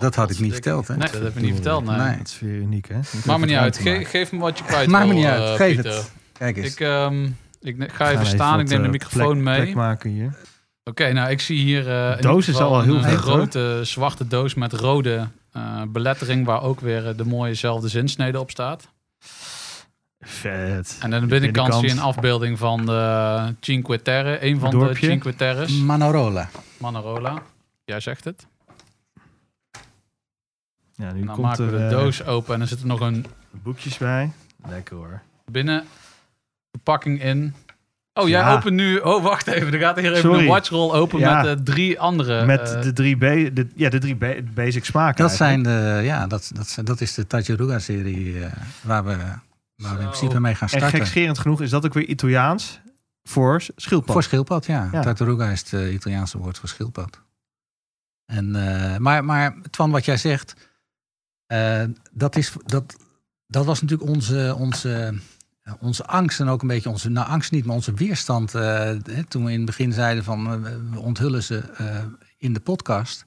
[0.00, 0.96] Dat had ik niet verteld, hè?
[0.96, 1.84] Nee, dat heb ik niet verteld.
[1.84, 1.96] Nee.
[1.96, 2.16] Nee.
[2.16, 2.98] Dat is weer uniek, hè?
[3.26, 3.78] Maakt me niet uit.
[3.78, 5.42] Ge- geef me wat je kwijt Maakt me niet uit.
[5.42, 5.92] eh, Geef Pieter.
[5.94, 6.12] het.
[6.32, 6.72] Kijk eens.
[6.72, 7.24] Ik, ehm,
[7.60, 8.60] ik ga even staan.
[8.60, 9.60] ik neem de eh, microfoon plek, mee.
[9.62, 10.34] plek maken hier.
[10.84, 13.16] Oké, nou ik zie hier eh, in doos is al wel heel een hoor.
[13.18, 18.88] grote zwarte doos met rode eh, belettering waar ook weer de mooiezelfde zinsnede op staat.
[20.20, 20.96] Vet.
[21.00, 24.70] En aan de De binnenkant zie je een afbeelding van de Cinque Terre, een van
[24.70, 25.00] Dorpje.
[25.00, 26.48] de Cinque Terres, Manorola.
[26.78, 27.42] Manarola.
[27.84, 28.46] Jij zegt het.
[30.94, 33.00] Ja, nu dan komt maken we er de eh, doos open en er zitten nog
[33.00, 34.30] een boekjes bij.
[34.68, 35.20] Lekker hoor.
[35.50, 35.84] binnen
[36.70, 37.54] verpakking in.
[38.14, 38.54] Oh, jij Ja.
[38.54, 38.98] opent nu.
[38.98, 39.72] Oh, wacht even.
[39.72, 40.40] Er gaat hier even Sorry.
[40.40, 41.42] een watchroll open Ja.
[41.42, 42.44] met eh, drie andere.
[42.46, 45.22] Met eh, de drie, ba- de, ja, de drie ba- basic smaken.
[45.22, 48.52] Dat, zijn de, ja, dat, dat, dat is de Tajaruga-serie eh,
[48.82, 49.16] waar, we,
[49.76, 50.98] waar we in principe mee gaan En starten.
[50.98, 52.80] gekscherend genoeg is dat ook weer Italiaans
[53.22, 54.12] voor schildpad.
[54.12, 54.88] Voor schildpad, ja.
[54.92, 55.00] Ja.
[55.02, 57.20] Tartaruga is het eh, Italiaanse woord voor schildpad.
[58.24, 60.70] En, eh, maar, maar van wat jij zegt,
[61.46, 62.96] eh, dat, is, dat,
[63.46, 65.18] dat was natuurlijk onze, onze,
[65.80, 68.52] onze angst en ook een beetje onze, nou angst niet, maar onze weerstand.
[68.52, 71.62] hè, toen we in het begin zeiden van we- onthullen ze
[72.38, 73.24] in de podcast.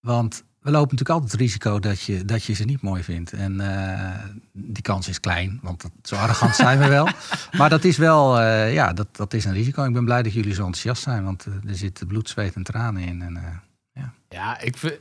[0.00, 3.32] Want we lopen natuurlijk altijd het risico dat je, dat je ze niet mooi vindt.
[3.32, 7.08] En eh, die kans is klein, want dat, zo arrogant zijn we wel.
[7.52, 9.84] Maar dat is wel, eh, ja, dat, dat is een risico.
[9.84, 12.62] Ik ben blij dat jullie zo enthousiast zijn, want eh, er zit bloed, zweet en
[12.62, 13.22] tranen in.
[13.22, 14.98] En, eh, Ja, ik vind,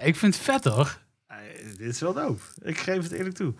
[0.00, 0.98] ik vind het vet hoor.
[1.26, 1.36] Eh,
[1.78, 2.54] dit is wel doof.
[2.62, 3.54] Ik geef het eerlijk toe.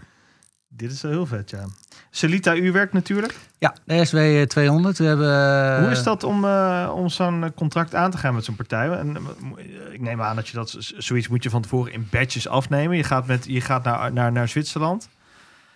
[0.76, 1.64] Dit is wel heel vet, ja.
[2.10, 3.34] Celita uurwerk natuurlijk.
[3.58, 4.98] ja, de SW 200.
[4.98, 8.44] We hebben, Hoe is dat om, eh, om zo'n eh, contract aan te gaan met
[8.44, 8.90] zo'n partij?
[8.90, 12.48] En, eh, ik neem aan dat je dat zoiets moet je van tevoren in batches
[12.48, 12.96] afnemen.
[12.96, 15.08] Je gaat, met, je gaat naar, naar, naar Zwitserland.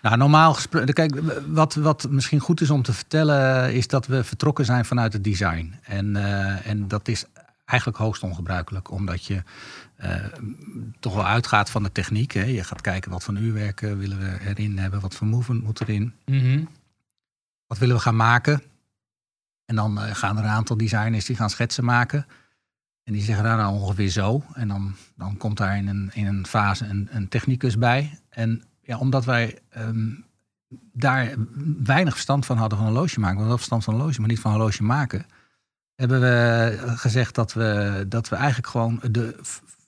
[0.02, 0.94] Nou, normaal gesproken.
[0.94, 5.12] Kijk, wat, wat misschien goed is om te vertellen, is dat we vertrokken zijn vanuit
[5.12, 5.74] het design.
[5.82, 6.16] En,
[6.64, 7.24] en dat is
[7.66, 9.42] eigenlijk hoogst ongebruikelijk, omdat je
[9.96, 10.24] eh,
[11.00, 12.33] toch wel uitgaat van de techniek.
[12.33, 12.44] Hè.
[12.44, 16.14] Je gaat kijken wat voor uurwerken willen we erin hebben, wat voor movement moet erin.
[16.24, 16.64] Mhm.
[17.66, 18.62] wat willen we gaan maken?
[19.64, 22.26] En dan eh, gaan er een aantal designers die gaan schetsen maken.
[23.05, 24.44] En die zeggen daar nou ongeveer zo.
[24.52, 28.18] En dan, dan komt daar in een, in een fase een, een technicus bij.
[28.29, 30.11] En ja, omdat wij ehm,
[30.92, 31.35] daar
[31.83, 33.37] weinig verstand van hadden van horloge maken.
[33.37, 35.26] We hadden verstand van horloge, maar niet van horloge maken.
[35.96, 39.35] Hebben we gezegd dat we, dat we eigenlijk gewoon de,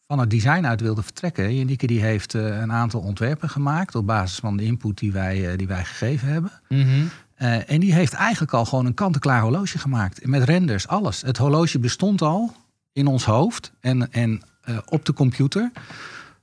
[0.06, 1.54] van het design uit wilden vertrekken.
[1.54, 5.50] Janieke die heeft eh, een aantal ontwerpen gemaakt op basis van de input die wij,
[5.50, 6.52] eh, die wij gegeven hebben.
[6.68, 7.04] Mhm.
[7.34, 10.26] Eh, en die heeft eigenlijk al gewoon een kant-en-klaar horloge gemaakt.
[10.26, 11.22] Met renders, alles.
[11.22, 12.54] Het horloge bestond al
[12.92, 15.70] in ons hoofd en, en eh, op de computer.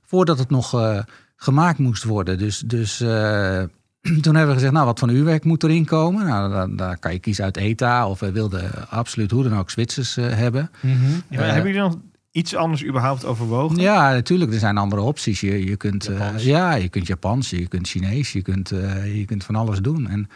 [0.02, 0.98] Voordat het nog eh,
[1.36, 2.38] gemaakt moest worden.
[2.38, 3.62] Dus, dus eh,
[4.22, 6.26] toen hebben we gezegd, nou wat van uurwerk moet erin komen?
[6.26, 9.70] Nou, daar, daar kan je kiezen uit ETA of we wilden absoluut hoe dan ook
[9.70, 10.70] Zwitsers eh, hebben.
[10.80, 10.96] Ja,
[11.30, 11.96] maar hebben jullie nog
[12.36, 13.76] iets anders überhaupt overwogen?
[13.76, 14.52] Ja, natuurlijk.
[14.52, 15.40] Er zijn andere opties.
[15.40, 18.68] Je, je kunt, eh, ja, je kunt Japans, je kunt Chinees, je kunt,
[19.04, 20.08] je kunt van alles doen.
[20.08, 20.28] En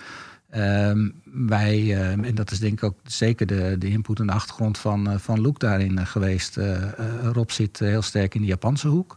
[0.51, 4.33] ehm, wij, eh, en dat is denk ik ook zeker de, de input en de
[4.33, 6.59] achtergrond van, eh, van Loek daarin geweest.
[7.33, 9.17] Rob zit heel sterk in de Japanse hoek.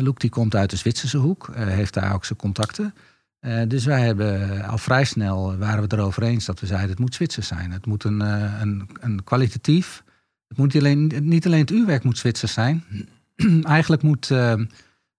[0.00, 2.94] Loek die komt uit de Zwitserse hoek, heeft daar ook zijn contacten.
[3.40, 6.90] Eh, dus wij hebben al vrij snel waren we het erover eens dat we zeiden
[6.90, 7.70] het moet Zwitsers zijn.
[7.70, 10.02] Het moet een, eh, een, een kwalitatief
[10.50, 12.84] het moet niet alleen, niet alleen het uurwerk moet Zwitsers zijn.
[13.62, 14.58] eigenlijk moet eh, eh,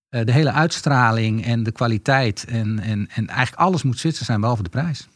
[0.09, 4.63] de hele uitstraling en de kwaliteit en, en, en eigenlijk alles moet Zwitsers zijn, behalve
[4.63, 5.07] de prijs.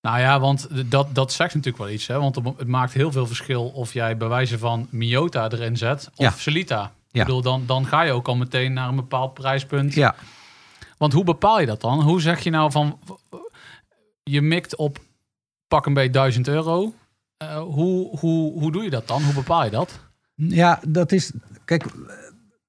[0.00, 2.06] Nou ja, want dat, dat zegt natuurlijk wel iets.
[2.06, 2.18] Hè?
[2.18, 6.24] Want het maakt heel veel verschil of jij bij wijze van Miyota erin zet of
[6.24, 6.30] Ja.
[6.30, 6.80] Celita.
[7.10, 7.20] Ja.
[7.20, 9.94] Ik bedoel, dan, dan ga je ook al meteen naar een bepaald prijspunt.
[9.94, 10.14] Ja,
[11.04, 12.02] Want hoe bepaal je dat dan?
[12.02, 12.98] Hoe zeg je nou van...
[14.22, 14.98] Je mikt op
[15.68, 16.94] pak een beetje 1000 euro.
[17.36, 19.22] Eh, hoe, hoe, hoe doe je dat dan?
[19.22, 20.00] Hoe bepaal je dat?
[20.34, 21.32] ja dat is.
[21.64, 21.84] Kijk,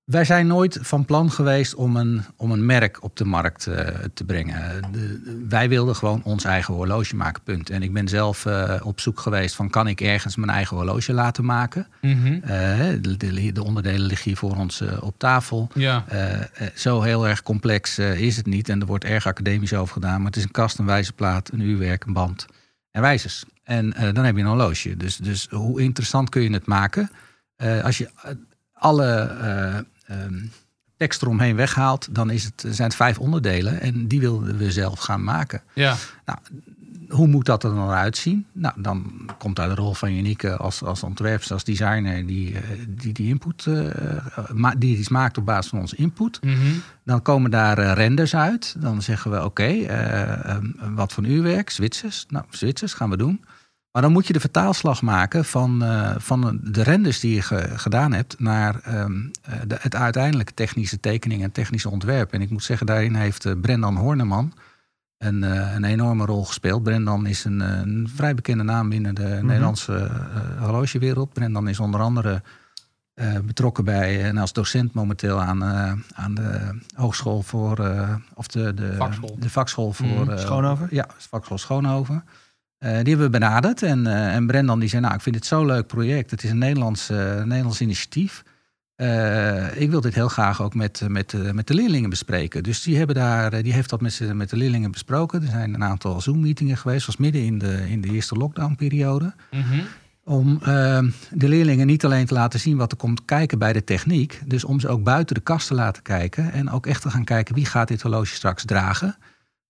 [0.06, 3.88] wij zijn nooit van plan geweest om een, om een merk op de markt eh,
[4.13, 4.82] te brengen.
[4.91, 7.70] De- wij wilden gewoon ons eigen horloge maken, punt.
[7.70, 11.13] En ik ben zelf eh, op zoek geweest van kan ik ergens mijn eigen horloge
[11.13, 11.88] laten maken.
[12.02, 12.34] Mhm.
[12.34, 15.70] Eh, de, de, de onderdelen liggen hier voor ons op tafel.
[15.74, 16.06] Ja.
[16.76, 18.70] Zo heel erg complex is het niet.
[18.70, 20.18] En er wordt erg academisch over gedaan.
[20.18, 22.46] Maar het is een kast, een wijzerplaat, een uurwerk, een band
[22.91, 23.44] en wijzers.
[23.63, 24.98] En dan heb je een horloge.
[24.98, 27.10] Dus, dus hoe interessant kun je het maken?
[27.84, 28.10] Als je
[28.74, 30.41] alle ehm,
[30.98, 33.82] tekst eromheen weghaalt, dan is het, zijn het vijf onderdelen.
[33.82, 35.62] En die wilden we zelf gaan maken.
[35.74, 35.96] Ja.
[37.10, 38.46] Hoe moet dat er dan uitzien?
[38.52, 42.62] Nou, dan komt daar de rol van Unieke als, als ontwerper, als designer, die eh,
[42.89, 43.68] die, die input,
[44.54, 46.39] ma- die iets maakt op basis van onze input.
[46.44, 46.56] Mhm.
[47.04, 48.76] Dan komen daar eh, renders uit.
[48.78, 50.65] Dan zeggen we, oké, eh, ehm,
[50.96, 51.70] wat voor uurwerk?
[51.70, 52.26] Zwitsers.
[52.30, 53.46] Nou, Zwitsers gaan we doen.
[53.95, 57.69] Maar dan moet je de vertaalslag maken van, eh, van de renders die je ge-
[57.75, 62.34] gedaan hebt naar ehm, eh, de, het uiteindelijke technische tekening en technische ontwerp.
[62.34, 64.53] En ik moet zeggen, daarin heeft eh, Brendan Horneman
[65.17, 65.41] een,
[65.75, 66.84] een enorme rol gespeeld.
[66.84, 71.34] Brendan is een, een vrij bekende naam binnen de Nederlandse eh, horlogewereld.
[71.34, 72.41] Brendan is onder andere
[73.43, 75.63] betrokken bij en als docent momenteel aan,
[76.13, 77.89] aan de hogeschool voor
[78.34, 79.36] of de, de Vakschool.
[79.39, 80.29] de vakschool voor Mhm.
[80.29, 80.88] eh, Schoonhoven?
[80.91, 82.23] Ja, vakschool Schoonhoven.
[82.86, 85.45] Eh, die hebben we benaderd en, eh, en Brendan die zei, nou ik vind dit
[85.45, 86.32] zo'n leuk project.
[86.32, 88.43] Het is een Nederlands, eh, Nederlands initiatief.
[89.76, 92.63] Ik wil dit heel graag ook met, met, met de leerlingen bespreken.
[92.63, 95.41] Dus die, hebben daar, die heeft dat met, met de leerlingen besproken.
[95.41, 99.34] Er zijn een aantal Zoom-meetingen geweest, was midden in de, in de eerste lockdown-periode.
[99.52, 99.80] Mhm.
[100.24, 101.00] Om eh,
[101.32, 104.41] de leerlingen niet alleen te laten zien wat er komt kijken bij de techniek.
[104.45, 106.52] Dus om ze ook buiten de kast te laten kijken.
[106.52, 109.15] En ook echt te gaan kijken wie gaat dit horloge straks dragen.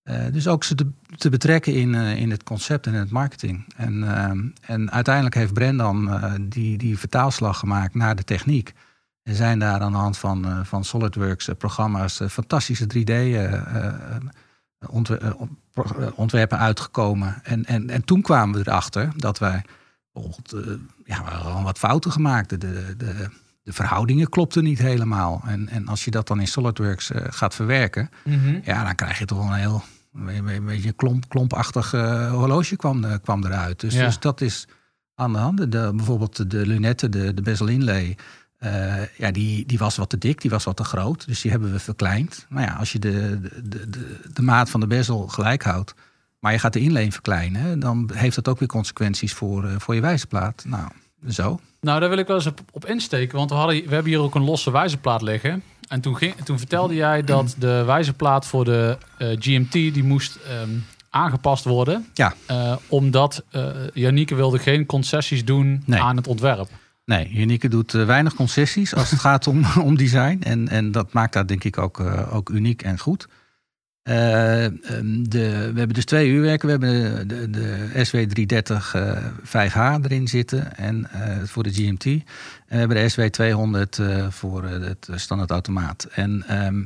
[0.06, 3.10] Eh, dus ook ze te, te betrekken in, eh, in het concept en in het
[3.10, 3.64] marketing.
[3.76, 4.30] En, eh,
[4.74, 8.72] en uiteindelijk heeft Brendan die, die vertaalslag gemaakt naar de techniek.
[9.22, 14.14] En zijn daar aan de hand van, van SolidWorks programma's eh, fantastische 3D eh, eh,
[14.88, 17.40] ontwer- eh, ont- pro- eh, ontwerpen uitgekomen.
[17.42, 19.64] En, en, en toen kwamen we erachter dat wij
[20.12, 22.48] bijvoorbeeld, ja, we hadden wat fouten gemaakt.
[22.50, 25.42] De, de, de, verhoudingen klopten niet helemaal.
[25.46, 28.58] En, en als je dat dan in SolidWorks gaat verwerken, Mhm.
[28.64, 29.82] ja, dan krijg je toch wel een heel
[30.26, 33.80] een beetje een klomp, klompachtig eh, horloge kwam, er- kwam eruit.
[33.80, 34.04] Dus, Ja.
[34.04, 34.66] dus dat is
[35.14, 35.58] aan de hand.
[35.72, 38.16] De, bijvoorbeeld de lunetten, de, de bezel inlay,
[38.58, 41.26] eh, ja, die, die was wat te dik, die was wat te groot.
[41.26, 42.46] Dus die hebben we verkleind.
[42.48, 45.94] Maar ja, als je de, de, de, de, maat van de bezel gelijk houdt,
[46.38, 49.94] maar je gaat de inleen verkleinen, dan heeft dat ook weer consequenties voor, eh, voor
[49.94, 50.64] je wijzerplaat.
[50.66, 50.88] Nou,
[51.28, 51.60] zo.
[51.80, 53.36] Nou, daar wil ik wel eens op, op insteken.
[53.36, 55.62] Want we, hadden, we hebben hier ook een losse wijzerplaat liggen.
[55.88, 59.72] En toen, ging, toen vertelde jij dat de wijzerplaat voor de eh, GMT...
[59.72, 60.70] die moest ehm,
[61.10, 62.06] aangepast worden.
[62.14, 62.34] Ja.
[62.46, 66.00] Eh, omdat eh Janieke wilde geen concessies doen Nee.
[66.00, 66.68] aan het ontwerp.
[67.04, 70.40] Nee, Unieke doet weinig concessies als het gaat om, om design.
[70.42, 72.00] En, en dat maakt dat denk ik ook,
[72.32, 73.28] ook uniek en goed.
[74.06, 76.66] Eh, ehm, de, we hebben dus twee uurwerken.
[76.66, 82.04] We hebben de, de, SW330 eh 5H erin zitten en, eh, voor de GMT.
[82.04, 82.22] En
[82.66, 86.04] we hebben de SW200 eh, voor eh, het standaard automaat.
[86.04, 86.84] En ehm,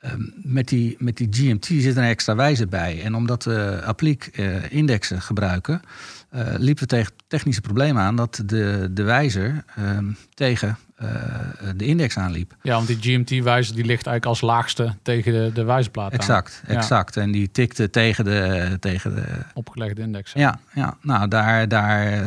[0.00, 3.02] ehm, met, die, met die GMT zit er een extra wijzer bij.
[3.02, 5.80] En omdat we appliek eh, indexen gebruiken,
[6.30, 9.64] eh, liepen we tegen technische problemen aan dat de, de wijzer
[10.34, 11.08] tegen eh,
[11.76, 12.54] de index aanliep.
[12.62, 16.18] Ja, want die GMT-wijzer die ligt eigenlijk als laagste tegen de, de wijzerplaat aan.
[16.18, 16.74] Exact, Ja.
[16.74, 17.16] exact.
[17.16, 20.32] En die tikte tegen de, tegen de, Opgelegde index.
[20.32, 20.96] Ja, ja.
[21.02, 22.18] nou daar, daar eh,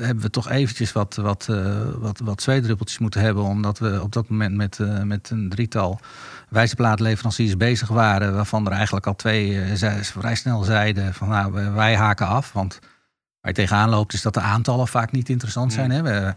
[0.00, 3.42] hebben we toch eventjes wat, wat, eh, wat, wat zweedruppeltjes moeten hebben.
[3.42, 6.00] Omdat we op dat moment met, eh, met een drietal
[6.48, 8.34] wijzerplaatleveranciers bezig waren.
[8.34, 12.52] Waarvan er eigenlijk al twee eh, vrij snel zeiden van nou, wij haken af.
[12.52, 12.78] Want
[13.40, 15.90] waar je tegenaan loopt is dat de aantallen vaak niet interessant zijn.
[15.90, 16.02] Hè?
[16.02, 16.34] We,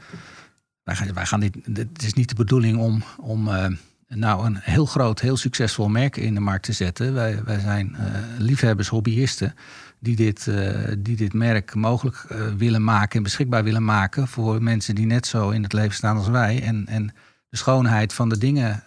[0.88, 3.66] wij gaan, wij gaan dit, het is niet de bedoeling om, om eh,
[4.08, 7.14] nou een heel groot, heel succesvol merk in de markt te zetten.
[7.14, 8.06] Wij, wij zijn eh,
[8.38, 9.56] liefhebbers, hobbyisten
[10.00, 12.26] die dit, eh, die dit merk mogelijk
[12.58, 16.18] willen maken en beschikbaar willen maken voor mensen die net zo in het leven staan
[16.18, 16.64] als wij.
[16.64, 17.14] En, en
[17.50, 18.84] de schoonheid van de dingen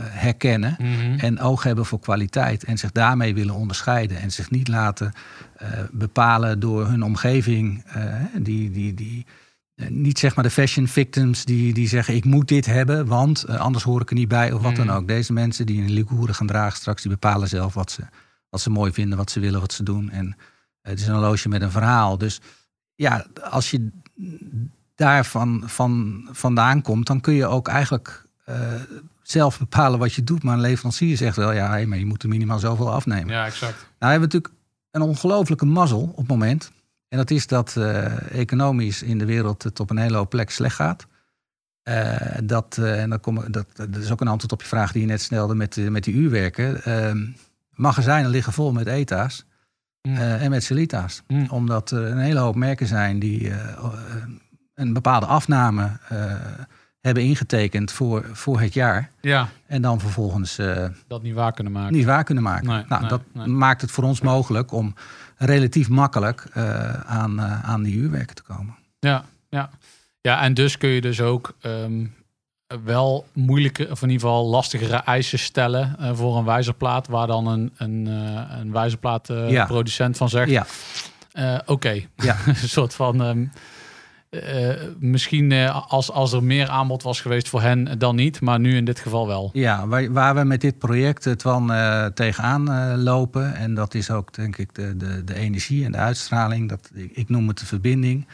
[0.00, 0.76] herkennen.
[0.78, 1.18] Mhm.
[1.18, 2.64] En oog hebben voor kwaliteit.
[2.64, 4.20] En zich daarmee willen onderscheiden.
[4.20, 5.12] En zich niet laten
[5.90, 7.84] bepalen door hun omgeving.
[8.34, 9.26] die, die, die,
[9.88, 13.56] niet zeg maar de fashion victims die, die zeggen: Ik moet dit hebben, want eh,
[13.56, 14.52] anders hoor ik er niet bij.
[14.52, 14.94] Of wat dan Mhm.
[14.96, 15.08] ook.
[15.08, 18.02] Deze mensen die een ligoeren gaan dragen straks, die bepalen zelf wat ze,
[18.50, 20.10] wat ze mooi vinden, wat ze willen, wat ze doen.
[20.10, 20.26] En
[20.82, 22.18] eh, het is een horloge met een verhaal.
[22.18, 22.40] Dus
[22.94, 23.88] ja, als je
[24.94, 28.72] daar van, van, vandaan komt, dan kun je ook eigenlijk eh,
[29.22, 30.42] zelf bepalen wat je doet.
[30.42, 33.34] Maar een leverancier zegt wel, ja, hey, maar je moet er minimaal zoveel afnemen.
[33.34, 33.76] Ja, exact.
[33.98, 34.54] Nou hebben we natuurlijk
[34.90, 36.72] een ongelofelijke mazzel op het moment.
[37.08, 40.54] En dat is dat eh, economisch in de wereld het op een hele hoop plekken
[40.54, 41.06] slecht gaat.
[41.82, 44.92] Eh, dat, eh, en dat, kom, dat, dat is ook een antwoord op je vraag
[44.92, 46.82] die je net stelde met, met die uurwerken.
[46.84, 47.26] Ehm,
[47.70, 49.46] magazijnen liggen vol met ETA's
[50.02, 50.16] Mm.
[50.16, 51.22] en met Celita's.
[51.26, 51.46] Mm.
[51.50, 53.52] Omdat er een hele hoop merken zijn die
[54.74, 55.90] een bepaalde afname
[57.00, 59.10] hebben ingetekend voor, voor het jaar.
[59.20, 60.60] Ja, En dan vervolgens
[61.06, 61.92] dat niet waar kunnen maken.
[61.92, 62.66] niet waar kunnen maken.
[62.66, 63.46] Nee, nou, nee, dat nee.
[63.46, 64.94] maakt het voor ons mogelijk om
[65.38, 68.74] relatief makkelijk eh, aan, eh, aan die uurwerken te komen.
[68.98, 69.70] Ja, ja.
[70.20, 72.06] ja, en dus kun je dus ook ehm,
[72.84, 77.46] wel moeilijke, of in ieder geval lastigere eisen stellen eh, voor een wijzerplaat, waar dan
[77.46, 79.64] een, een, eh een wijzerplaat Ja.
[79.66, 80.66] producent van zegt, Ja,
[81.66, 82.36] oké, Ja.
[82.46, 83.22] een soort van...
[83.22, 83.44] ehm,
[84.30, 88.60] eh, misschien eh, als, als er meer aanbod was geweest voor hen dan niet, maar
[88.60, 89.50] nu in dit geval wel.
[89.52, 93.54] ja waar, waar we met dit project het van eh, tegenaan lopen.
[93.54, 96.68] En dat is ook denk ik de, de, de energie en de uitstraling.
[96.68, 98.26] Dat, ik, noem het de verbinding.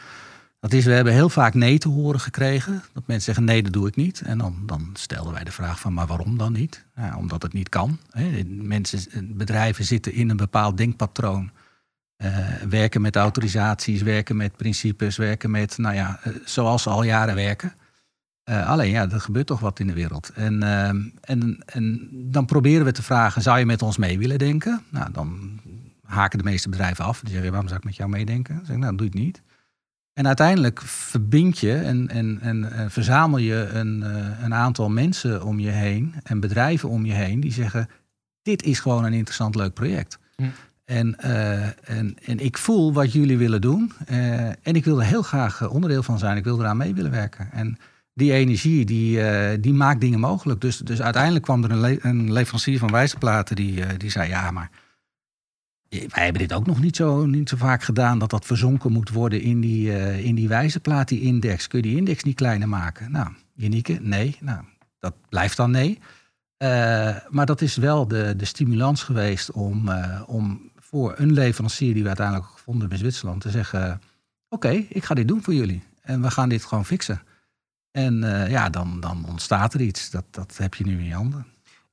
[0.59, 2.83] Dat is, we hebben heel vaak nee te horen gekregen.
[2.93, 4.21] Dat mensen zeggen nee, dat doe ik niet.
[4.21, 6.85] En dan, dan stelden wij de vraag van, maar waarom dan niet?
[6.95, 7.99] Ja, omdat het niet kan.
[8.47, 8.99] Mensen,
[9.37, 11.51] bedrijven zitten in een bepaald denkpatroon.
[12.15, 17.03] Eh, werken met autorisaties, werken met principes, werken met, nou ja, eh, zoals ze al
[17.03, 17.73] jaren werken.
[18.43, 20.29] Eh, alleen ja, er gebeurt toch wat in de wereld.
[20.29, 20.63] En,
[21.21, 24.83] en, en dan proberen we te vragen, zou je met ons mee willen denken?
[24.89, 25.59] Nou, dan
[26.03, 27.19] haken de meeste bedrijven af.
[27.19, 28.55] Die zeggen, waarom zou ik met jou meedenken?
[28.55, 29.41] Dan zeg nou, doe het niet.
[30.13, 34.01] En uiteindelijk verbind je en, en, en, verzamel je een,
[34.43, 37.89] een aantal mensen om je heen en bedrijven om je heen die zeggen:
[38.41, 40.19] Dit is gewoon een interessant, leuk project.
[40.35, 40.43] Hm.
[40.85, 43.91] En, eh, en, en ik voel wat jullie willen doen.
[44.05, 46.37] eh, en ik wil er heel graag eh, onderdeel van zijn.
[46.37, 47.51] Ik wil eraan mee willen werken.
[47.51, 47.77] En
[48.13, 49.19] die energie, die,
[49.59, 50.61] die maakt dingen mogelijk.
[50.61, 54.69] Dus, dus uiteindelijk kwam er een, een leverancier van wijzerplaten die, die zei: Ja, maar
[55.89, 58.19] wij hebben dit ook nog niet zo, niet zo vaak gedaan...
[58.19, 59.91] dat dat verzonken moet worden in die,
[60.23, 61.67] in die wijzerplaat, die index.
[61.67, 63.11] Kun je die index niet kleiner maken?
[63.11, 64.37] Nou, Janieke, nee.
[64.39, 64.63] Nou,
[64.99, 65.99] dat blijft dan nee.
[67.29, 69.89] Maar dat is wel de, de stimulans geweest om,
[70.25, 71.93] om voor een leverancier...
[71.93, 73.41] die we uiteindelijk gevonden in Zwitserland...
[73.41, 74.01] te zeggen,
[74.49, 75.83] oké, ik ga dit doen voor jullie.
[76.01, 77.21] En we gaan dit gewoon fixen.
[77.91, 80.09] En eh, ja, dan, dan ontstaat er iets.
[80.09, 81.45] Dat, dat heb je nu in je handen.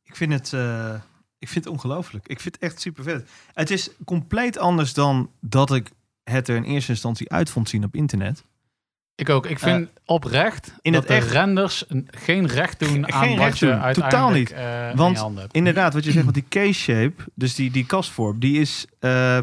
[0.02, 0.94] Ik vind het, eh,
[1.38, 2.28] ik vind het ongelooflijk.
[2.28, 3.30] Ik vind het echt super vet.
[3.52, 5.90] Het is compleet anders dan dat ik
[6.24, 8.44] het er in eerste instantie uit vond zien op internet.
[9.28, 9.46] Ik ook.
[9.46, 13.28] Ik vind oprecht in dat het de echt- renders een- geen recht doen Geen aan
[13.28, 13.74] wat recht je doen.
[13.74, 14.52] Totaal uiteindelijk niet.
[14.58, 15.54] eh, in Want je handen hebt.
[15.54, 19.38] Inderdaad, wat je zegt, want die case shape, dus die, die kastvorm, die is eh,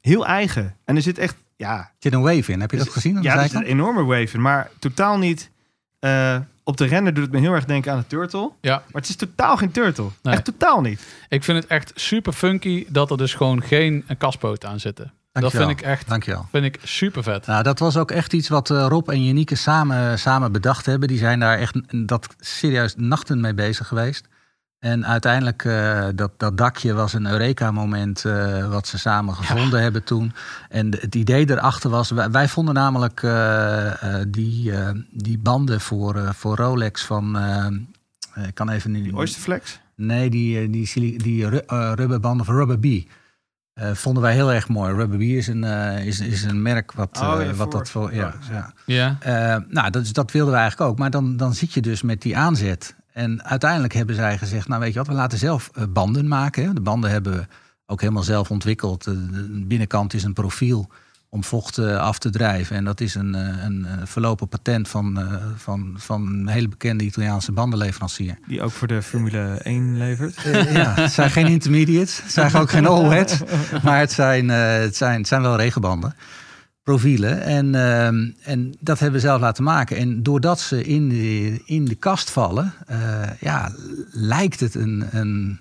[0.00, 0.76] heel eigen.
[0.84, 2.60] En er zit echt, ja, Er zit een wave in.
[2.60, 3.16] Heb je dat gezien?
[3.16, 5.50] aan de ja, er zit een enorme wave in, maar totaal niet.
[5.98, 8.50] eh, op de render doet het me heel erg denken aan de turtle.
[8.60, 8.74] Ja.
[8.76, 10.08] Maar het is totaal geen turtle.
[10.22, 10.34] Nee.
[10.34, 11.02] Echt totaal niet.
[11.28, 15.12] Ik vind het echt super funky dat er dus gewoon geen eh, kastpoot aan zitten.
[15.40, 16.46] Dat vind ik echt Dankjewel.
[16.50, 17.46] vind ik super vet.
[17.46, 21.08] Nou, dat was ook echt iets wat eh, Rob en Janieke samen, samen bedacht hebben.
[21.08, 24.26] Die zijn daar echt dat serieus nachten mee bezig geweest.
[24.78, 30.04] En uiteindelijk, eh, dat, dat dakje was een Eureka-moment eh, wat ze samen gevonden hebben
[30.04, 30.32] toen.
[30.68, 35.38] En de- het idee erachter was, wij, wij vonden namelijk eh, eh, die, eh, die
[35.38, 37.38] banden voor, voor Rolex van,
[38.46, 39.04] Ik kan even niet.
[39.04, 39.80] Die Oysterflex?
[39.94, 43.08] Nee, die, die, die eh, rubberbanden van Rubber Bee.
[43.78, 44.94] Eh, vonden wij heel erg mooi.
[44.94, 47.90] Rubber Bee is een, eh, is, is een merk wat, Oh, eh, ja, wat dat
[47.90, 48.14] voor.
[48.14, 48.72] Ja, products, ja.
[48.86, 49.16] Ja.
[49.20, 50.98] Eh, nou, dat, is- dat wilden we eigenlijk ook.
[50.98, 52.94] Maar dan, dan zit je dus met die aanzet.
[53.12, 56.74] En uiteindelijk hebben zij gezegd: Nou, weet je wat, we laten zelf banden maken.
[56.74, 57.46] De banden hebben we
[57.86, 59.04] ook helemaal zelf ontwikkeld.
[59.04, 60.88] De binnenkant is een profiel
[61.30, 62.76] om vocht eh, af te drijven.
[62.76, 67.04] En dat is een, eh, een, eh, verlopen patent van, van, van een hele bekende
[67.04, 68.38] Italiaanse bandenleverancier.
[68.46, 70.40] Die ook voor de Formule 1 levert.
[70.72, 72.22] Ja, het zijn geen intermediates.
[72.22, 73.38] Het zijn ook geen all-heads.
[73.82, 76.14] Maar het zijn, het, zijn, het zijn wel regenbanden.
[76.82, 77.42] Profielen.
[77.42, 79.96] En, ehm, en dat hebben we zelf laten maken.
[79.96, 82.72] En doordat ze in de, in de kast vallen,
[83.40, 83.72] ja,
[84.10, 85.60] lijkt het een, een.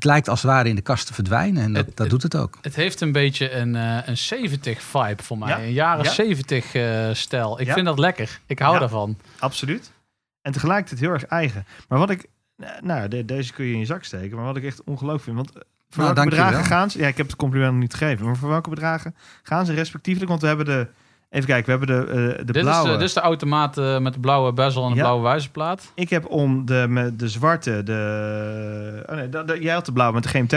[0.00, 1.62] Het lijkt als het ware in de kast te verdwijnen.
[1.62, 2.58] En dat, Het- dat doet het ook.
[2.60, 5.48] Het heeft een beetje een, eh, een 70 vibe voor mij.
[5.48, 5.58] Ja.
[5.58, 6.10] Een jaren Ja.
[6.10, 7.60] 70 eh, stijl.
[7.60, 7.74] Ik Ja.
[7.74, 8.40] vind dat lekker.
[8.46, 8.78] Ik hou Ja.
[8.80, 9.16] daarvan.
[9.38, 9.90] Absoluut.
[10.42, 11.66] En tegelijkertijd heel erg eigen.
[11.88, 12.26] Maar wat ik...
[12.80, 14.36] Nou, de- deze kun je in je zak steken.
[14.36, 15.36] Maar wat ik echt ongelooflijk vind...
[15.36, 15.54] Want eh,
[15.90, 16.98] voor Nou, welke bedragen gaan ze...
[16.98, 18.26] Ja, ik heb het compliment nog niet gegeven.
[18.26, 20.30] Maar voor welke bedragen gaan ze respectievelijk?
[20.30, 20.86] Want we hebben de...
[21.30, 22.90] Even kijken, we hebben de, eh, de Dit is, blauwe...
[22.90, 25.00] de, dit is de automaat eh, met de blauwe bezel en de Ja.
[25.02, 25.92] blauwe wijzerplaat.
[25.94, 27.82] Ik heb om de, met de zwarte...
[27.82, 30.50] De, oh nee, dat- dat- jij had de blauwe met de GMT.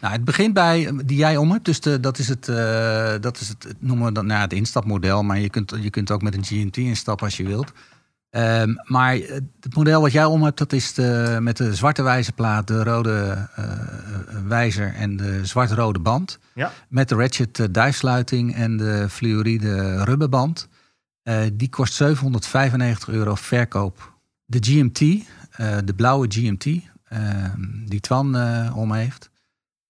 [0.00, 1.64] Nou, het begint bij eh, die jij om hebt.
[1.64, 5.22] Dus de, dat is het, eh, dat is het, noemen we dan nou, het instapmodel.
[5.22, 7.72] Maar je kunt, je kunt ook met een GMT instappen als je wilt.
[8.30, 12.02] Ehm, maar eh, het model wat jij om hebt, dat is de, met de zwarte
[12.02, 13.78] wijzerplaat, de rode eh, eh,
[14.46, 16.38] wijzer en de zwart-rode band.
[16.54, 16.72] Ja.
[16.88, 20.68] Met de ratchet dijfsluiting en de fluoride rubberband.
[21.22, 24.12] Eh, die kost 795 euro verkoop.
[24.44, 26.66] De GMT, eh, de blauwe GMT,
[27.08, 29.30] ehm, die Twan eh, om heeft.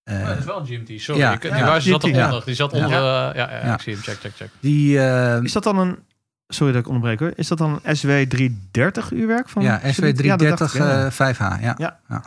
[0.02, 1.20] Eh, Oh, dat is wel een GMT, sorry.
[1.20, 2.42] ja, Ik- die ja, zat eronder.
[2.44, 2.84] Die zat Ja.
[2.84, 3.00] onder...
[3.00, 4.02] Ja, ja, ik zie hem.
[4.02, 4.50] Check, check, check.
[4.60, 4.98] die,
[5.42, 5.98] Is dat dan een...
[6.52, 7.32] Sorry dat ik onderbreek hoor.
[7.34, 9.48] Is dat dan een SW 330 uurwerk?
[9.48, 11.04] Van ja, SW Ja, dat dacht 330 ik, ja.
[11.06, 11.62] eh, 5H.
[11.62, 11.98] Ja.
[12.08, 12.22] Ja.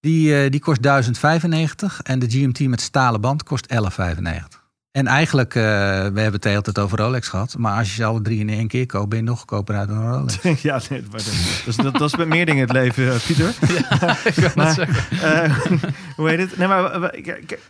[0.00, 4.63] Die, eh, die kost 1095 en de GMT met stalen band kost 1195.
[4.94, 5.66] En eigenlijk, eh, we
[6.02, 7.54] hebben het de hele tijd over Rolex gehad.
[7.58, 9.88] Maar als je ze alle drie in één keer koopt, ben je nog goedkoper uit
[9.88, 10.38] dan een Rolex.
[10.62, 13.12] ja, nee, maar dat, dat, is- dat, dat is met meer dingen in het leven,
[13.12, 13.48] eh, Pieter.
[14.44, 15.42] Ik Maar- het zeggen.
[15.44, 15.56] Eh,
[16.16, 16.56] hoe heet het?
[16.56, 17.10] Nee, maar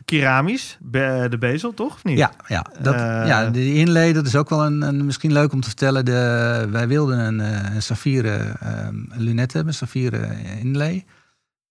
[0.04, 1.94] keramisch, be- de bezel, toch?
[1.94, 2.18] Of niet?
[2.18, 2.94] Ja, ja, dat,
[3.28, 6.04] ja, de inlay, dat is ook wel een, een, misschien leuk om te vertellen.
[6.04, 7.38] De, wij wilden een,
[7.74, 11.04] een saffieren ehm, lunet hebben, een saffieren inlay.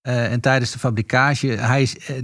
[0.04, 2.16] Eh, en tijdens de fabricage, hij eh,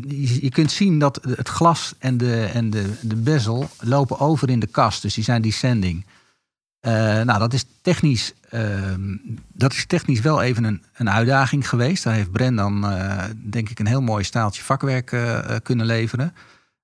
[0.42, 4.60] je, kunt zien dat het glas en de, en de, de bezel lopen over in
[4.60, 5.02] de kast.
[5.02, 6.06] Dus die zijn descending.
[6.80, 9.16] Eh, nou, dat is technisch, ehm,
[9.54, 12.04] dat is technisch wel even een, een uitdaging geweest.
[12.04, 12.86] Daar heeft Brendan,
[13.36, 15.18] denk ik, een heel mooi staaltje vakwerk
[15.64, 16.34] kunnen leveren.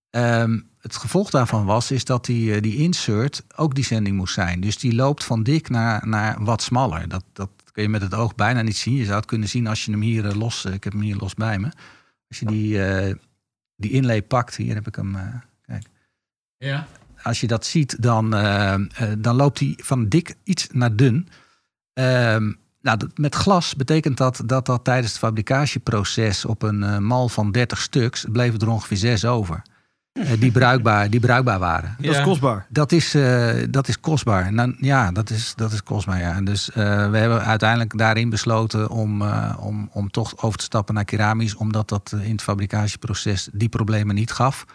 [0.10, 4.62] Ehm, het gevolg daarvan was is dat die, die insert ook descending moest zijn.
[4.62, 7.08] Dus die loopt van dik naar, naar wat smaller.
[7.08, 8.96] Dat, dat kun je met het oog bijna niet zien.
[8.96, 10.66] Je zou het kunnen zien als je hem hier eh, los...
[10.66, 11.70] eh, ik heb hem hier los bij me.
[12.28, 13.16] Als je die, eh,
[13.76, 15.16] die inlay pakt, hier heb ik hem...
[15.16, 15.76] eh,
[16.58, 16.88] Ja.
[17.24, 18.30] als je dat ziet, dan,
[19.18, 21.28] dan loopt hij van dik iets naar dun.
[21.94, 27.52] Ehm, nou, met glas betekent dat, dat dat tijdens het fabricatieproces op een mal van
[27.52, 29.62] 30 stuks bleven er ongeveer zes over.
[30.15, 31.95] Eh, die, bruikbaar, die bruikbaar waren.
[31.99, 32.65] Dat is kostbaar.
[32.69, 34.54] Dat is, eh, dat is kostbaar.
[34.54, 36.19] Nou, ja, dat is, dat is kostbaar.
[36.19, 36.36] Ja.
[36.36, 40.63] En Dus eh, we hebben uiteindelijk daarin besloten om, eh, om, om toch over te
[40.63, 44.65] stappen naar keramisch, omdat dat in het fabricatieproces die problemen niet gaf.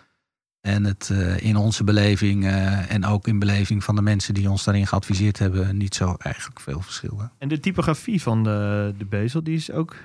[0.61, 4.51] En het eh, in onze beleving eh, en ook in beleving van de mensen die
[4.51, 7.31] ons daarin geadviseerd hebben, niet zo eigenlijk veel verschilde.
[7.39, 9.97] En de typografie van de, de bezel, die is ook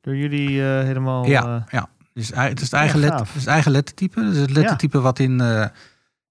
[0.00, 1.26] door jullie helemaal...
[1.26, 1.88] ja, ja.
[2.14, 4.20] Dus het is het eigen, Ja, let, het is het eigen lettertype.
[4.20, 5.66] Dus het lettertype wat in, eh,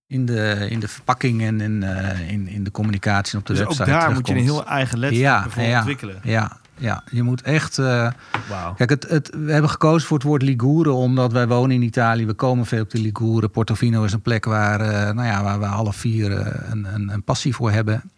[0.07, 3.61] in, de, in de verpakking en in, eh, in, in de communicatie op de dus
[3.61, 6.19] ook website daar moet je een heel eigen lettertype Ja, voor ontwikkelen.
[6.23, 7.77] Ja, ja, je moet echt.
[7.77, 8.73] Wauw.
[8.75, 12.25] kijk, het, het, we hebben gekozen voor het woord Ligure omdat wij wonen in Italië.
[12.25, 13.47] We komen veel op de Ligure.
[13.47, 14.79] Portofino is een plek waar,
[15.15, 16.31] nou ja, waar we alle vier
[16.71, 18.11] een, een, een passie voor hebben.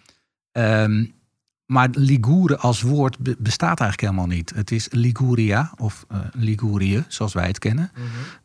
[0.51, 1.05] Ehm,
[1.65, 4.51] maar Ligure als woord be- bestaat eigenlijk helemaal niet.
[4.55, 7.91] Het is Liguria of eh Ligurië, zoals wij het kennen.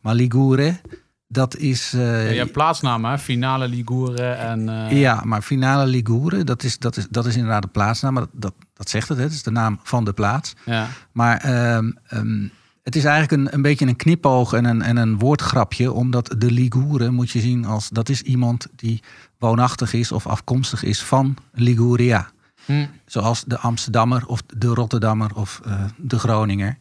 [0.01, 0.81] Maar Ligure,
[1.27, 1.93] dat is.
[1.93, 3.17] eh, Ja, je hebt plaatsnamen, hè?
[3.17, 4.69] Finale Ligure en...
[4.69, 8.13] eh, ja, maar finale Ligure, dat is, dat is, dat is inderdaad de plaatsnaam.
[8.13, 9.23] Maar dat, dat, dat zegt het, hè?
[9.23, 10.53] het is de naam van de plaats.
[10.65, 10.87] ja.
[11.11, 12.47] Maar ehm, ehm,
[12.83, 15.91] het is eigenlijk een, een beetje een knipoog en een, en een woordgrapje.
[15.91, 17.89] Omdat de Ligure moet je zien als...
[17.89, 19.03] dat is iemand die
[19.37, 22.29] woonachtig is of afkomstig is van Liguria.
[22.71, 22.85] Hm.
[23.05, 26.77] Zoals de Amsterdammer of de Rotterdammer of eh, de Groninger.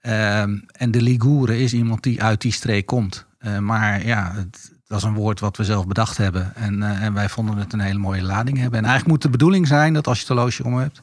[0.00, 3.26] Ehm, en de Ligure is iemand die uit die streek komt.
[3.38, 6.54] Eh, maar ja, het, het was een woord wat we zelf bedacht hebben.
[6.54, 8.78] En, eh, en wij vonden het een hele mooie lading hebben.
[8.78, 11.02] En eigenlijk moet de bedoeling zijn dat als je het horloge om hebt...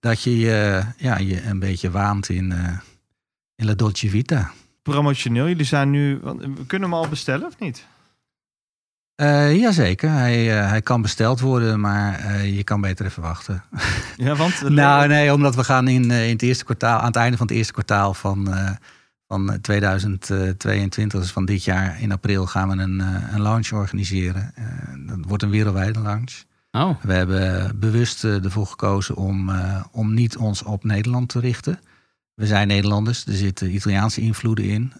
[0.00, 2.52] dat je je, ja, je een beetje waant in,
[3.56, 4.50] in La Dolce Vita.
[4.82, 6.18] Promotioneel, jullie zijn nu...
[6.22, 7.86] We kunnen hem al bestellen of niet?
[9.20, 13.62] Eh jazeker, hij, eh, hij kan besteld worden, maar eh, je kan beter even wachten.
[14.16, 14.68] Ja, want...
[14.68, 17.56] Nou, nee, omdat we gaan in, in het eerste kwartaal, aan het einde van het
[17.56, 18.54] eerste kwartaal van,
[19.26, 23.02] van 2022, dus van dit jaar in april, gaan we een,
[23.32, 24.54] een launch organiseren.
[25.06, 26.44] Dat wordt een wereldwijde launch.
[26.70, 29.50] Oh, We hebben bewust ervoor gekozen om,
[29.92, 31.80] om niet ons op Nederland te richten.
[32.34, 34.92] We zijn Nederlanders, er zitten Italiaanse invloeden in.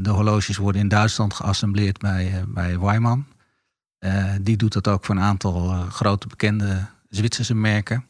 [0.00, 3.26] De horloges worden in Duitsland geassembleerd bij, bij Weimann.
[4.04, 8.04] Eh, die doet dat ook voor een aantal eh, grote bekende Zwitserse merken.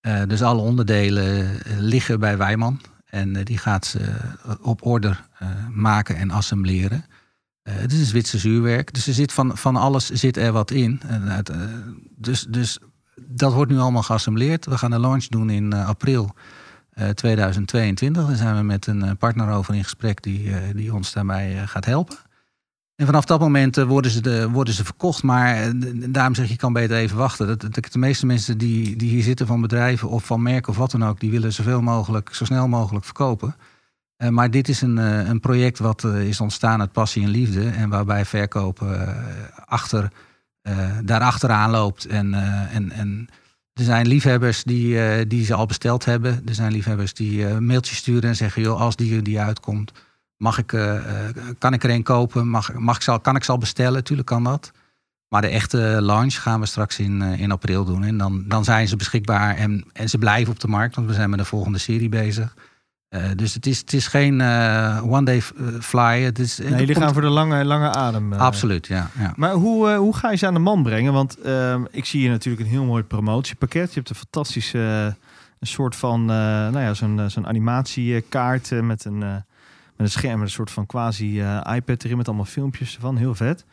[0.00, 2.80] Eh, dus alle onderdelen liggen bij Weimann.
[3.04, 4.16] En die gaat ze
[4.60, 5.28] op order
[5.70, 7.04] maken en assembleren.
[7.62, 8.92] Eh, het is een Zwitsers uurwerk.
[8.94, 11.00] Dus er zit van, van alles zit er wat in.
[12.16, 12.78] Dus, dus
[13.20, 14.66] dat wordt nu allemaal geassembleerd.
[14.66, 16.34] We gaan een launch doen in april
[16.90, 18.26] eh, 2022.
[18.26, 22.16] Daar zijn we met een partner over in gesprek die, die ons daarbij gaat helpen.
[23.00, 25.22] En vanaf dat moment eh, worden, ze de, worden ze verkocht.
[25.22, 27.46] Maar eh, daarom zeg je, je kan beter even wachten.
[27.46, 30.78] Dat, dat, de meeste mensen die, die hier zitten van bedrijven of van merken of
[30.78, 31.20] wat dan ook...
[31.20, 33.56] die willen zoveel mogelijk, zo snel mogelijk verkopen.
[34.16, 37.68] Eh, maar dit is een, een project wat is ontstaan uit passie en liefde.
[37.68, 39.16] En waarbij verkopen
[39.64, 40.12] achter,
[41.04, 42.06] daarachteraan loopt.
[42.06, 42.34] En,
[42.70, 43.28] en, en
[43.72, 46.42] er zijn liefhebbers die, die ze al besteld hebben.
[46.46, 48.62] Er zijn liefhebbers die mailtjes sturen en zeggen...
[48.62, 49.92] joh, als die, die uitkomt,
[50.40, 52.48] mag ik, eh, eh, kan ik er een kopen?
[52.48, 54.04] Mag, mag ik ze al, kan ik ze al bestellen?
[54.04, 54.70] Tuurlijk kan dat.
[55.28, 58.04] Maar de echte launch gaan we straks in, eh, in april doen.
[58.04, 60.94] En dan, dan zijn ze beschikbaar en, en ze blijven op de markt.
[60.94, 62.54] Want we zijn met de volgende serie bezig.
[63.36, 64.40] Dus het is, het is geen
[65.02, 65.42] one-day
[65.80, 66.22] fly.
[66.22, 68.32] Het is, Nee, jullie gaan voor de lange, lange adem.
[68.32, 69.10] Absoluut, ja.
[69.18, 69.32] ja.
[69.36, 71.12] Maar hoe, hoe ga je ze aan de man brengen?
[71.12, 73.88] Want ehm, ik zie hier natuurlijk een heel mooi promotiepakket.
[73.88, 74.78] Je hebt een fantastische,
[75.58, 79.44] een soort van, nou ja, zo'n zo'n animatiekaart met een,
[80.04, 83.16] een scherm, een soort van quasi eh, iPad erin met allemaal filmpjes ervan.
[83.16, 83.64] Heel vet.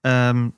[0.00, 0.48] Ehm,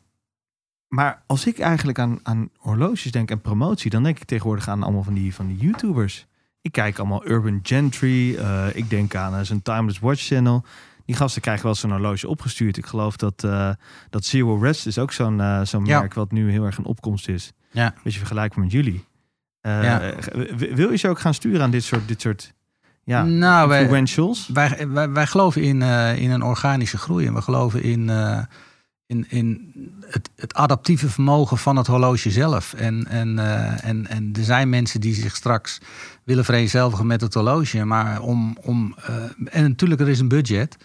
[0.89, 4.83] maar als ik eigenlijk aan, aan horloges denk en promotie, dan denk ik tegenwoordig aan
[4.83, 6.27] allemaal van die, van die YouTubers.
[6.61, 8.35] Ik kijk allemaal Urban Gentry.
[8.37, 10.65] eh, ik denk aan eh, zo'n Timeless Watch Channel.
[11.05, 12.77] Die gasten krijgen wel zo'n horloge opgestuurd.
[12.77, 13.41] Ik geloof dat,
[14.11, 15.99] dat Zero Rest is ook zo'n zo'n Ja.
[16.01, 17.53] merk wat nu heel erg een opkomst is.
[17.71, 17.95] Ja.
[18.05, 19.05] Beetje vergelijkbaar met jullie.
[19.61, 20.15] Ja.
[20.57, 22.55] Wil je ze ook gaan sturen aan dit soort, dit soort
[23.09, 24.49] ja, nou, influentials?
[24.53, 27.27] wij, wij, wij geloven in, eh, in een organische groei.
[27.27, 28.39] En we geloven in, eh,
[29.07, 29.73] in, in
[30.07, 32.73] het, het adaptieve vermogen van het horloge zelf.
[32.75, 35.81] En, en, eh, en, en er zijn mensen die zich straks
[36.25, 37.85] willen vereenzelvigen met het horloge.
[37.85, 38.95] Maar om, om,
[39.45, 40.77] en natuurlijk, er is een budget.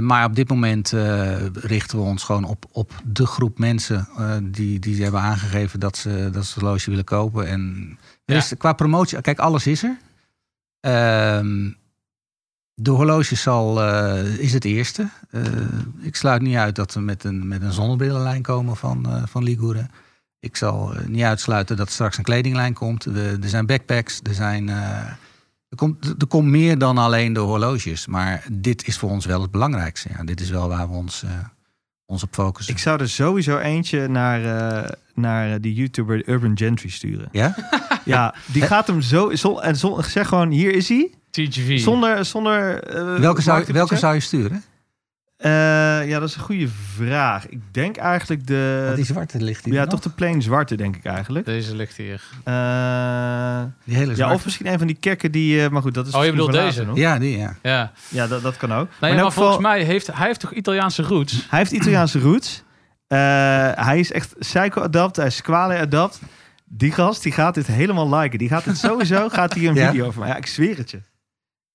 [0.00, 0.92] Maar op dit moment
[1.52, 4.08] richten we ons gewoon op, op de groep mensen
[4.42, 7.46] die, die hebben aangegeven dat ze, dat ze het horloge willen kopen.
[7.46, 7.88] En
[8.24, 8.40] er Ja.
[8.40, 9.96] is, qua promotie, kijk, alles is er.
[10.80, 11.70] Ehm,
[12.74, 15.08] de horloge zal, eh, is het eerste.
[15.30, 15.42] Eh,
[16.00, 19.42] ik sluit niet uit dat we met een, met een zonnebrillenlijn komen van, eh van
[19.42, 19.86] Ligure.
[20.40, 23.04] Ik zal niet uitsluiten dat straks een kledinglijn komt.
[23.04, 28.06] Er zijn backpacks, er, zijn, er, komt, er komt meer dan alleen de horloges.
[28.06, 30.08] Maar dit is voor ons wel het belangrijkste.
[30.16, 31.24] Ja, dit is wel waar we ons,
[32.08, 32.74] ons op focussen.
[32.74, 37.28] Ik zou er sowieso eentje naar, eh, naar die YouTuber Urban Gentry sturen.
[37.32, 37.54] Ja?
[38.04, 39.34] Ja, die gaat hem zo...
[39.34, 41.10] zo en zo, zeg gewoon, hier is hij.
[41.30, 41.78] TGV.
[41.78, 42.24] Zonder...
[42.24, 44.62] zonder eh, Welke, zou, welke zou je sturen?
[45.38, 45.50] Eh,
[46.08, 47.48] ja, dat is een goede vraag.
[47.48, 48.82] Ik denk eigenlijk de...
[48.84, 49.90] Want die zwarte ligt hier ja, nog.
[49.90, 51.44] toch de plain zwarte, denk ik eigenlijk.
[51.46, 52.22] Deze ligt hier.
[52.44, 54.34] Eh, Die hele ja, zwarte.
[54.34, 55.62] of misschien een van die kekken die...
[55.64, 56.84] eh, maar goed, dat is Oh, je bedoelt deze?
[56.84, 56.96] nog.
[56.96, 57.54] Ja, die ja.
[57.62, 57.92] Ja.
[58.08, 58.88] Ja, dat, dat kan ook.
[59.00, 61.32] Nee, Maar volgens mij heeft hij heeft toch Italiaanse roots.
[61.50, 62.62] Hij heeft Italiaanse roots.
[63.06, 63.18] Eh,
[63.74, 65.16] hij is echt psycho-adapt.
[65.16, 66.20] Hij is squale-adapt.
[66.64, 68.38] Die gast, die gaat dit helemaal liken.
[68.38, 69.90] Die gaat het sowieso, gaat hij een Ja?
[69.90, 70.26] video over.
[70.26, 71.00] Ja, ik zweer het je.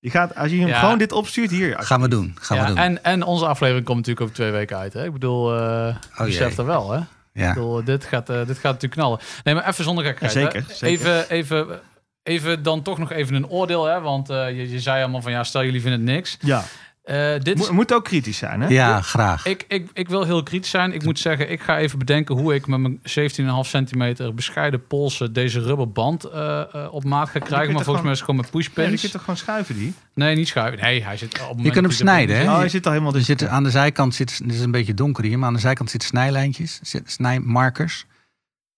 [0.03, 0.79] Die gaat, als je hem Ja.
[0.79, 1.75] gewoon dit opstuurt, hier.
[1.79, 2.35] Gaan we doen.
[2.39, 2.77] Gaan ja, we doen.
[2.77, 4.93] En, en onze aflevering komt natuurlijk over twee weken uit.
[4.93, 5.05] Hè?
[5.05, 6.91] Ik bedoel, eh Oh, besef dat wel.
[6.91, 6.97] Hè?
[6.97, 7.53] Ik ja.
[7.53, 9.19] bedoel, dit gaat, eh, dit gaat natuurlijk knallen.
[9.43, 10.33] Nee, maar even zonder gekheid.
[10.33, 10.73] Ja, zeker, hè.
[10.73, 10.87] zeker.
[10.87, 11.79] Even, even,
[12.23, 13.85] even dan toch nog even een oordeel.
[13.85, 14.01] Hè?
[14.01, 16.37] Want eh, je, je zei allemaal van ja, stel jullie vinden het niks.
[16.39, 16.63] Ja,
[17.03, 18.67] Eh, dit Mo- moet ook kritisch zijn, hè?
[18.67, 19.45] ja, graag.
[19.45, 20.93] Ik, ik, ik wil heel kritisch zijn.
[20.93, 25.33] Ik moet zeggen, ik ga even bedenken hoe ik met mijn 17,5 centimeter bescheiden polsen
[25.33, 27.73] deze rubberband eh, eh, op maat ga kunt krijgen.
[27.73, 28.99] Maar volgens mij is het gewoon met Ja, die pushpins.
[29.01, 29.93] kun je toch gewoon schuiven, die?
[30.13, 30.81] Nee, niet schuiven.
[30.81, 32.43] Nee, hij zit op Je kunt hem snijden, hè?
[32.43, 33.15] Oh, hij zit al helemaal...
[33.15, 35.59] Er zitten aan de zijkant zit, het is een beetje donker hier, maar aan de
[35.59, 38.05] zijkant zitten snijlijntjes, snijmarkers.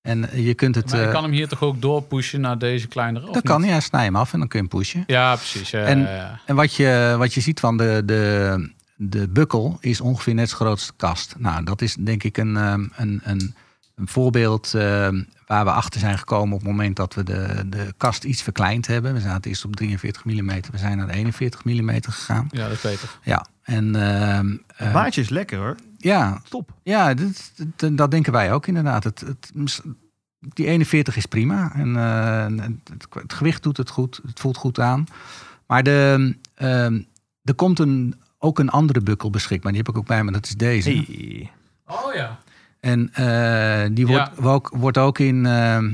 [0.05, 0.91] En je kunt het.
[0.91, 3.31] Maar ik eh, kan hem hier toch ook doorpushen naar deze kleinere?
[3.31, 3.69] dat kan, niet?
[3.69, 5.03] ja, snij hem af en dan kun je hem pushen.
[5.07, 5.69] Ja, precies.
[5.69, 6.39] Ja, En- ja, ja.
[6.45, 10.55] En wat je, wat je ziet van de, de, de bukkel is ongeveer net zo
[10.55, 11.35] groot als de kast.
[11.37, 13.55] Nou, dat is denk ik een, ehm, een, een
[13.95, 15.07] Een voorbeeld eh,
[15.47, 18.87] waar we achter zijn gekomen op het moment dat we de, de kast iets verkleind
[18.87, 19.13] hebben.
[19.13, 22.47] We zaten eerst op 43 mm, we zijn naar 41 mm gegaan.
[22.51, 23.09] Ja, dat is beter.
[23.23, 25.75] Ja, en ehm, Het eh, maatje is lekker hoor.
[26.05, 26.71] Ja, Top.
[26.83, 29.03] ja dat, dat, dat denken wij ook inderdaad.
[29.03, 29.51] Het, het,
[30.39, 31.71] die 41 is prima.
[31.73, 34.21] En eh, het, het gewicht doet het goed.
[34.27, 35.05] Het voelt goed aan.
[35.67, 37.01] Maar de, ehm,
[37.43, 39.71] er komt een, ook een andere bukkel beschikbaar.
[39.71, 40.31] Die heb ik ook bij me.
[40.31, 40.89] Dat is deze.
[40.89, 41.51] Hey.
[41.85, 42.39] Oh ja.
[42.79, 45.93] En eh, die wordt, ook, wordt ook in, ehm,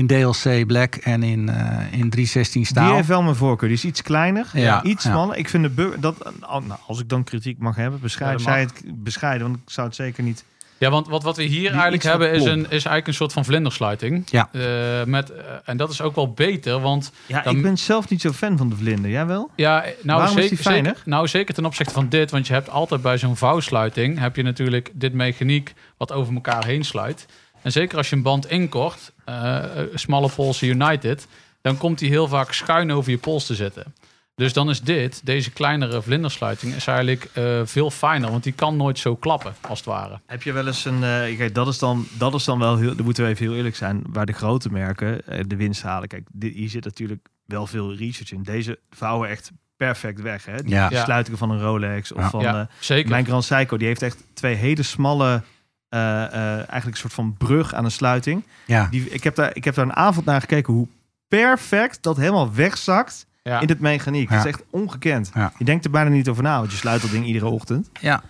[0.00, 2.94] in DLC Black en in, eh, in 316 Die staal.
[2.94, 3.68] heeft wel mijn voorkeur.
[3.68, 5.10] Die is iets kleiner, Ja, iets ja.
[5.10, 5.36] smaller.
[5.36, 9.46] Ik vind de dat, nou, als ik dan kritiek mag hebben, bescheiden, zij het bescheiden,
[9.48, 10.44] want ik zou het zeker niet.
[10.78, 13.32] Ja, want wat, wat we hier Die eigenlijk hebben is, een, is eigenlijk een soort
[13.32, 14.22] van vlindersluiting.
[14.30, 14.48] Ja.
[14.52, 14.60] Eh,
[15.06, 18.20] met, eh, en dat is ook wel beter, want Ja, Dan- ik ben zelf niet
[18.20, 19.10] zo fan van de vlinder.
[19.10, 19.50] Jij wel?
[19.56, 20.84] Ja, nou Waarom is zeker, die fijner?
[20.94, 24.36] zeker, nou zeker ten opzichte van dit, want je hebt altijd bij zo'n vouwsluiting heb
[24.36, 27.26] je natuurlijk dit mechaniek wat over elkaar heen sluit.
[27.62, 31.26] En zeker als je een band inkort, eh smalle polsen United,
[31.60, 33.94] dan komt die heel vaak schuin over je pols te zitten.
[34.34, 38.76] Dus dan is dit, deze kleinere vlindersluiting, is eigenlijk eh, veel fijner, want die kan
[38.76, 40.20] nooit zo klappen, als het ware.
[40.26, 40.94] Heb je wel eens een.
[41.04, 42.94] eh, kijk, dat is dan, dat is dan wel heel.
[42.96, 44.02] Dan moeten we even heel eerlijk zijn.
[44.08, 46.08] Waar de grote merken eh, de winst halen.
[46.08, 48.42] Kijk, dit, hier zit natuurlijk wel veel research in.
[48.42, 50.44] Deze vouwen echt perfect weg.
[50.44, 50.62] Hè?
[50.62, 51.04] Die Ja.
[51.04, 52.30] Sluitingen van een Rolex of Ja.
[52.30, 52.40] van.
[52.42, 53.10] ja, eh, zeker.
[53.10, 55.42] mijn Grand Seiko, die heeft echt twee hele smalle.
[55.90, 58.44] Eh, eh, eigenlijk een soort van brug aan een sluiting.
[58.66, 58.86] Ja.
[58.90, 60.88] Die, ik, heb daar, ik heb daar een avond naar gekeken hoe
[61.28, 63.60] perfect dat helemaal wegzakt ja.
[63.60, 64.28] in het mechaniek.
[64.28, 64.36] Ja.
[64.36, 65.30] Dat is echt ongekend.
[65.34, 65.52] Ja.
[65.58, 67.90] Je denkt er bijna niet over na, want je sluit dat ding iedere ochtend.
[68.00, 68.22] Ja,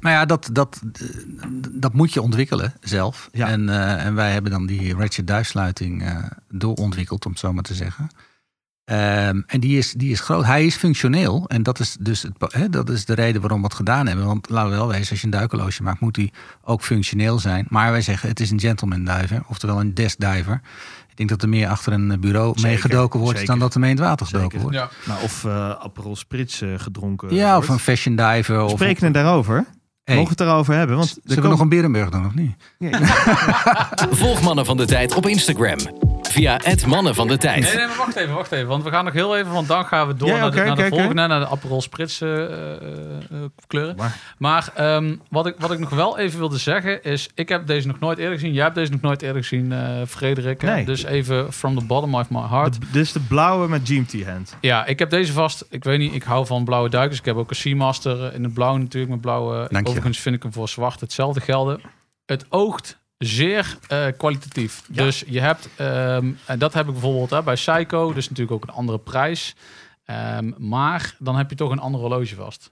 [0.00, 0.80] nou ja, dat, dat,
[1.70, 3.28] dat moet je ontwikkelen zelf.
[3.32, 3.48] Ja.
[3.48, 7.62] En, eh, en wij hebben dan die ratchet duifsluiting eh doorontwikkeld, om het zo maar
[7.62, 8.10] te zeggen.
[8.88, 10.44] Ehm, en die is, die is groot.
[10.44, 11.44] Hij is functioneel.
[11.48, 14.26] En dat is dus het, hè, dat is de reden waarom we het gedaan hebben.
[14.26, 16.32] Want laten we wel wezen, als je een duikelloosje maakt, moet die
[16.64, 17.66] ook functioneel zijn.
[17.68, 20.60] Maar wij zeggen, het is een gentleman diver, oftewel een desk diver.
[21.08, 23.52] Ik denk dat er meer achter een bureau mee Zeker, gedoken wordt zeker.
[23.52, 24.76] dan dat er mee in het water gedoken Zeker.
[24.76, 24.76] wordt.
[25.06, 25.12] ja.
[25.12, 28.60] Nou, of eh Aperol Spritz eh, gedronken Ja, of een fashion diver.
[28.62, 29.54] Of Spreken we daarover?
[29.54, 30.96] Hey, Mogen we het daarover hebben?
[30.96, 32.54] Want Zullen we komen- nog een Berenburg doen of niet?
[32.78, 32.98] Ja,
[34.10, 35.78] Volg Mannen van de Tijd op Instagram.
[36.30, 37.62] Via het Mannen van de Tijd.
[37.62, 38.66] Nee, nee, maar wacht even, wacht even.
[38.66, 40.76] Want we gaan nog heel even, want dan gaan we door Ja, naar, de, naar
[40.76, 43.96] de volgende, naar de Aperol Spritz eh, eh, eh, kleuren.
[43.96, 47.66] Maar- Maar ehm, wat, ik, wat ik nog wel even wilde zeggen is, ik heb
[47.66, 48.52] deze nog nooit eerder gezien.
[48.52, 50.62] Jij hebt deze nog nooit eerder gezien, eh Frederik.
[50.62, 50.84] Nee.
[50.84, 52.78] Dus even from the bottom of my heart.
[52.92, 54.56] dit is de blauwe met GMT hand.
[54.60, 55.64] Ja, ik heb deze vast.
[55.70, 57.18] Ik weet niet, ik hou van blauwe duikers.
[57.18, 59.66] Ik heb ook een Seamaster in het blauw natuurlijk, met blauwe.
[59.70, 59.90] Dank je.
[59.90, 61.80] Overigens vind ik hem voor zwart hetzelfde gelden.
[62.26, 64.82] Het oogt zeer eh, kwalitatief.
[64.92, 65.02] Ja.
[65.02, 68.68] Dus je hebt, ehm, en dat heb ik bijvoorbeeld hè, bij Seiko, dus natuurlijk ook
[68.68, 69.54] een andere prijs.
[70.04, 72.70] Ehm, maar dan heb je toch een ander horloge vast.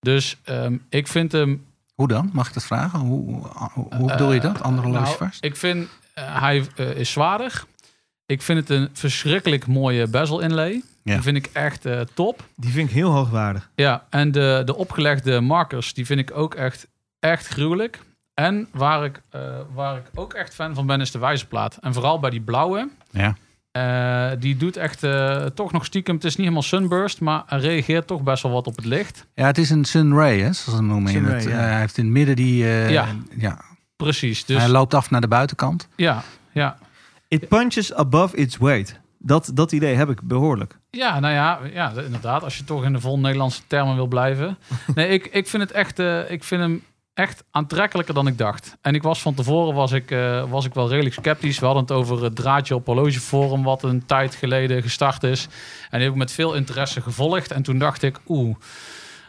[0.00, 2.30] Dus ehm, ik vind hem Hoe dan?
[2.32, 2.98] Mag ik dat vragen?
[2.98, 4.62] Hoe, hoe, hoe bedoel je dat?
[4.62, 5.44] Andere Eh, horloge nou, vast?
[5.44, 7.64] Ik vind eh, hij eh, is zwaarder.
[8.26, 10.82] Ik vind het een verschrikkelijk mooie bezel inlay.
[11.02, 11.14] Ja.
[11.14, 12.44] Die vind ik echt eh, top.
[12.56, 13.70] Die vind ik heel hoogwaardig.
[13.74, 16.86] Ja, en de, de opgelegde markers, die vind ik ook echt,
[17.18, 17.98] echt gruwelijk.
[18.44, 19.40] En waar ik, eh,
[19.74, 21.76] waar ik ook echt fan van ben, is de wijzerplaat.
[21.80, 22.88] En vooral bij die blauwe.
[23.10, 23.34] Ja.
[23.70, 28.06] eh, die doet echt eh, toch nog stiekem, het is niet helemaal sunburst, maar reageert
[28.06, 29.26] toch best wel wat op het licht.
[29.34, 31.12] ja, het is een Sunray, hè, zoals ze het noemen.
[31.12, 31.50] In Sunray, het, ja.
[31.50, 32.64] eh, hij heeft in het midden die...
[32.64, 33.06] eh, Ja.
[33.38, 33.58] ja.
[33.96, 35.88] Precies, dus Hij loopt af naar de buitenkant.
[35.96, 36.22] ja,
[36.52, 36.76] ja.
[37.28, 39.00] It punches above its weight.
[39.18, 40.78] Dat, dat idee heb ik behoorlijk.
[40.90, 42.42] Ja, nou ja, ja, inderdaad.
[42.42, 44.58] Als je toch in de vol Nederlandse termen wil blijven.
[44.94, 46.82] Nee, ik, ik vind het echt, eh, ik vind hem
[47.20, 48.76] echt aantrekkelijker dan ik dacht.
[48.80, 51.58] En ik was van tevoren was ik, eh, was ik wel redelijk sceptisch.
[51.58, 55.44] We hadden het over het draadje op horlogeforum, wat een tijd geleden gestart is.
[55.90, 57.50] En die heb ik met veel interesse gevolgd.
[57.50, 58.56] En toen dacht ik, oeh,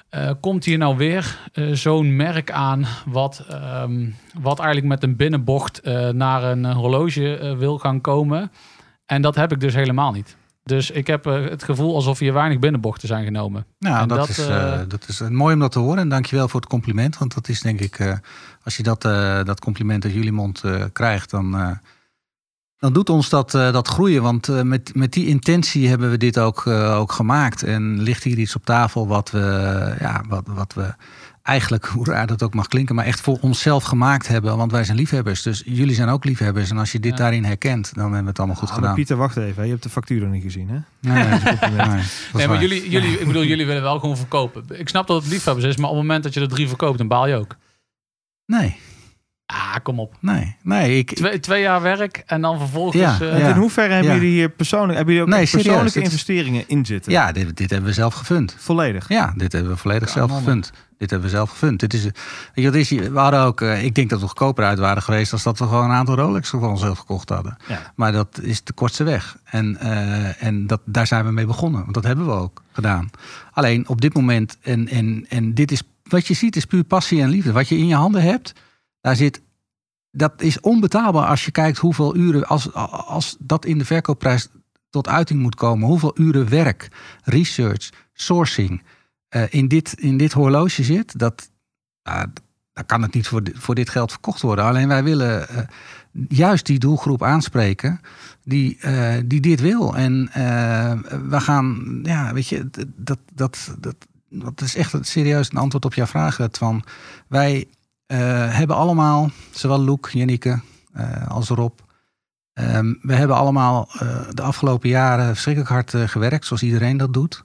[0.10, 4.10] eh, komt hier nou weer eh, zo'n merk aan wat, ehm,
[4.42, 8.52] wat eigenlijk met een binnenbocht naar een horloge wil gaan komen?
[9.06, 10.39] En dat heb ik dus helemaal niet.
[10.64, 13.66] Dus ik heb eh, het gevoel alsof hier weinig binnenbochten zijn genomen.
[13.80, 15.97] Nou, En dat, dat, is, eh, eh, dat is mooi om dat te horen.
[15.97, 17.18] En dankjewel voor het compliment.
[17.18, 18.20] Want dat is denk ik,
[18.64, 19.01] als je dat,
[19.45, 21.80] dat compliment uit jullie mond krijgt, dan,
[22.78, 24.22] dan doet ons dat, dat groeien.
[24.22, 27.64] Want met, met die intentie hebben we dit ook, ook gemaakt.
[27.64, 30.93] En ligt hier iets op tafel wat we, ja, wat, wat we
[31.44, 34.58] eigenlijk, hoe raar dat ook mag klinken, maar echt voor onszelf gemaakt hebben.
[34.58, 35.42] Want wij zijn liefhebbers.
[35.42, 36.70] Dus jullie zijn ook liefhebbers.
[36.70, 37.18] En als je dit Ja.
[37.18, 38.96] daarin herkent, dan hebben we het allemaal goed Ah, gedaan.
[38.96, 39.64] Pieter, wacht even.
[39.64, 40.78] Je hebt de factuur nog niet gezien, hè?
[41.00, 41.39] Nee, nee,
[42.34, 42.62] maar waar.
[42.62, 44.64] jullie, jullie, ik bedoel, jullie willen wel gewoon verkopen.
[44.80, 46.98] Ik snap dat het liefhebbers is, maar op het moment dat je er drie verkoopt,
[46.98, 47.56] dan baal je ook.
[48.46, 48.76] Nee.
[49.54, 50.16] Ah, kom op.
[50.20, 50.97] Nee, nee.
[50.97, 53.02] Ik, Twee, twee jaar werk en dan vervolgens...
[53.02, 53.47] Ja, eh, ja.
[53.47, 54.18] In hoeverre hebben Ja.
[54.18, 57.12] jullie hier persoonlijk, hebben jullie ook Nee, echt serieus, persoonlijke investeringen in zitten?
[57.12, 58.56] ja, dit, dit hebben we zelf gefund.
[58.60, 59.08] Volledig.
[59.10, 60.45] Ja, dit hebben we volledig Ja, zelf mannen.
[60.45, 60.72] gefund.
[60.97, 61.80] Dit hebben we zelf gefund.
[61.80, 62.14] Dit is, weet
[62.54, 65.34] je, wat is, we hadden ook, eh, ik denk dat we goedkoper uit waren geweest
[65.34, 67.58] als dat we gewoon een aantal Rolex voor onszelf gekocht hadden.
[67.68, 67.91] Ja.
[67.95, 69.38] Maar dat is de kortste weg.
[69.43, 71.82] En, eh, en dat, daar zijn we mee begonnen.
[71.82, 73.10] Want dat hebben we ook gedaan.
[73.52, 77.22] Alleen op dit moment, en, en, en dit is, wat je ziet is puur passie
[77.22, 77.52] en liefde.
[77.52, 78.54] Wat je in je handen hebt,
[79.02, 79.41] daar zit,
[80.12, 84.47] dat is onbetaalbaar als je kijkt hoeveel uren, als, als dat in de verkoopprijs
[84.89, 85.88] tot uiting moet komen.
[85.88, 86.88] Hoeveel uren werk,
[87.24, 88.84] research, sourcing
[89.28, 91.20] eh, in, dit, in dit horloge zit.
[91.20, 91.52] Dat,
[92.02, 92.24] ah,
[92.74, 94.66] dan kan het niet voor, dit- voor dit geld verkocht worden.
[94.66, 95.58] Alleen wij willen eh,
[96.28, 97.99] juist die doelgroep aanspreken
[98.43, 99.95] die, eh, die dit wil.
[99.95, 100.30] En
[101.30, 103.95] we gaan, ja, weet je, dat, dat, dat,
[104.30, 106.39] dat is echt serieus een antwoord op jouw vraag.
[106.52, 106.84] Van,
[107.28, 107.68] wij
[108.18, 110.62] hebben allemaal, zowel Loek, Jannike
[110.93, 111.80] eh, als Rob,
[112.53, 117.14] ehm, we hebben allemaal eh, de afgelopen jaren verschrikkelijk hard eh, gewerkt, zoals iedereen dat
[117.14, 117.43] doet.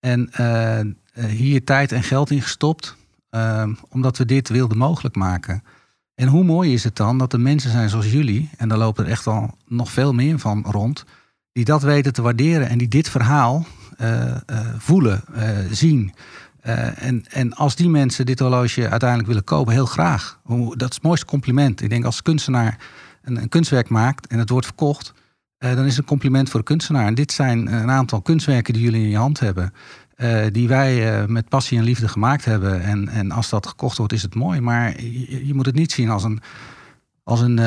[0.00, 2.96] En eh, eh, hier tijd en geld in gestopt,
[3.30, 5.62] ehm, omdat we dit wilden mogelijk maken.
[6.14, 9.04] En hoe mooi is het dan dat er mensen zijn zoals jullie, en daar lopen
[9.04, 11.04] er echt al nog veel meer van rond,
[11.52, 13.66] die dat weten te waarderen en die dit verhaal
[14.00, 14.40] eh, eh,
[14.78, 16.14] voelen, eh, zien.
[16.60, 20.40] Eh, en, en als die mensen dit horloge uiteindelijk willen kopen, heel graag.
[20.76, 21.82] Dat is het mooiste compliment.
[21.82, 22.78] Ik denk als kunstenaar
[23.22, 25.12] een, een kunstwerk maakt en het wordt verkocht,
[25.58, 27.06] eh, dan is het een compliment voor de kunstenaar.
[27.06, 29.72] En dit zijn een aantal kunstwerken die jullie in je hand hebben.
[30.16, 32.82] eh, die wij eh, met passie en liefde gemaakt hebben.
[32.82, 34.60] En, en als dat gekocht wordt, is het mooi.
[34.60, 36.40] Maar je, je moet het niet zien als een.
[37.22, 37.58] Als een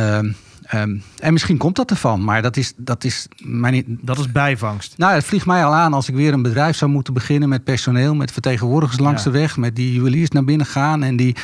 [0.65, 4.31] eh, ehm, en misschien komt dat ervan, maar dat is, dat is mijn, Dat is
[4.31, 4.97] bijvangst.
[4.97, 7.63] nou, het vliegt mij al aan als ik weer een bedrijf zou moeten beginnen met
[7.63, 9.31] personeel, met vertegenwoordigers langs Ja.
[9.31, 11.35] de weg, met die juweliers naar binnen gaan en die.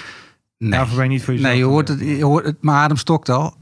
[0.57, 1.51] Nee, Daarvoor ben je niet voor jezelf.
[1.51, 3.57] nee je hoort het, je hoort het, mijn adem stokt al.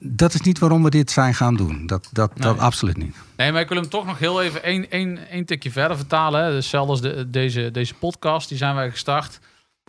[0.00, 1.86] Dat is niet waarom we dit zijn gaan doen.
[1.86, 3.16] Dat, dat, dat absoluut niet.
[3.36, 6.40] Nee, maar ik wil hem toch nog heel even één, één, één tikje verder vertalen.
[6.44, 6.46] Hè.
[6.46, 9.40] Dus Hetzelfde als de, deze, deze podcast, die zijn wij gestart.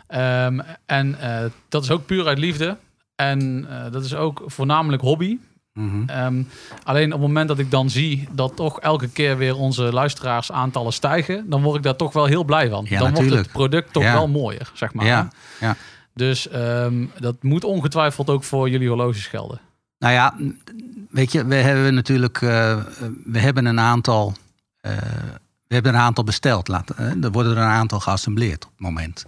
[0.08, 2.78] Ehm, en eh, dat is ook puur uit liefde.
[3.16, 5.38] En eh, dat is ook voornamelijk hobby.
[5.74, 6.10] Mhm.
[6.10, 6.44] Ehm,
[6.84, 10.94] alleen op het moment dat ik dan zie dat toch elke keer weer onze luisteraarsaantallen
[10.94, 12.86] stijgen, dan word ik daar toch wel heel blij van.
[12.90, 14.14] Ja, dan wordt het product toch Ja.
[14.14, 15.06] wel mooier, zeg maar.
[15.06, 15.76] Ja, ja.
[16.14, 19.60] Dus ehm, dat moet ongetwijfeld ook voor jullie horloges gelden.
[20.00, 20.36] Nou ja,
[21.10, 22.78] weet je, we hebben natuurlijk eh,
[23.26, 24.34] we hebben een aantal,
[24.82, 24.92] eh,
[25.68, 26.68] we hebben een aantal besteld.
[26.68, 26.90] Laat,
[27.22, 29.26] er worden er een aantal geassembleerd op het moment.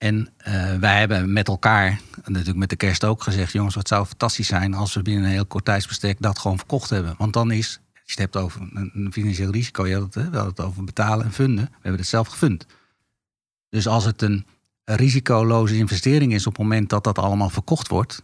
[0.00, 4.06] En eh, wij hebben met elkaar, natuurlijk met de kerst ook gezegd, jongens, wat zou
[4.06, 7.14] fantastisch zijn als we binnen een heel kort tijdsbestek dat gewoon verkocht hebben.
[7.18, 10.20] Want dan is, als je het hebt over een, financieel risico, je had het, we
[10.20, 11.64] hadden het over betalen en funden.
[11.64, 12.66] We hebben het zelf gefund.
[13.68, 14.46] Dus als het een
[14.84, 18.22] risicoloze investering is op het moment dat dat allemaal verkocht wordt,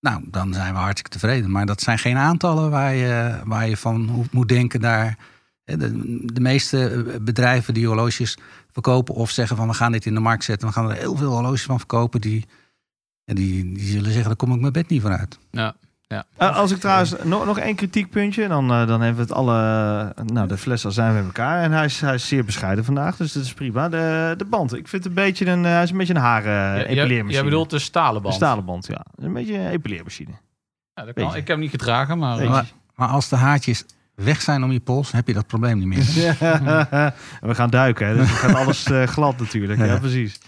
[0.00, 1.50] nou, dan zijn we hartstikke tevreden.
[1.50, 5.18] Maar dat zijn geen aantallen waar je, waar je van moet denken daar.
[5.70, 8.36] Hè, De, de meeste bedrijven die horloges
[8.72, 11.16] verkopen of zeggen van we gaan dit in de markt zetten, we gaan er heel
[11.16, 12.46] veel horloges van verkopen, die,
[13.24, 15.38] en die, die zullen zeggen, daar kom ik mijn bed niet van uit.
[15.50, 15.74] Ja.
[16.10, 16.24] Ja.
[16.36, 19.54] Eh, als ik trouwens nog, nog één kritiekpuntje, dan, eh, dan hebben we het alle.
[20.32, 21.62] Nou, de fles al zijn we met elkaar.
[21.62, 23.88] En hij is, hij is zeer bescheiden vandaag, dus dat is prima.
[23.88, 26.20] De, de band, ik vind het een beetje een, eh, hij is een beetje een
[26.20, 27.32] haren epileermachine.
[27.32, 28.34] jij bedoelt de stalen een band.
[28.34, 29.04] stalen band, ja.
[29.14, 30.30] Een beetje een epileermachine.
[30.94, 31.28] Ja, dat kan.
[31.28, 32.48] Ik heb hem niet gedragen, maar...
[32.48, 33.84] Maar, maar als de haartjes
[34.22, 36.36] weg zijn om je pols, heb je dat probleem niet meer.
[37.50, 39.78] We gaan duiken, hè, dus dan gaat alles eh, glad natuurlijk.
[39.78, 39.98] Ja, Ja.
[39.98, 40.38] precies.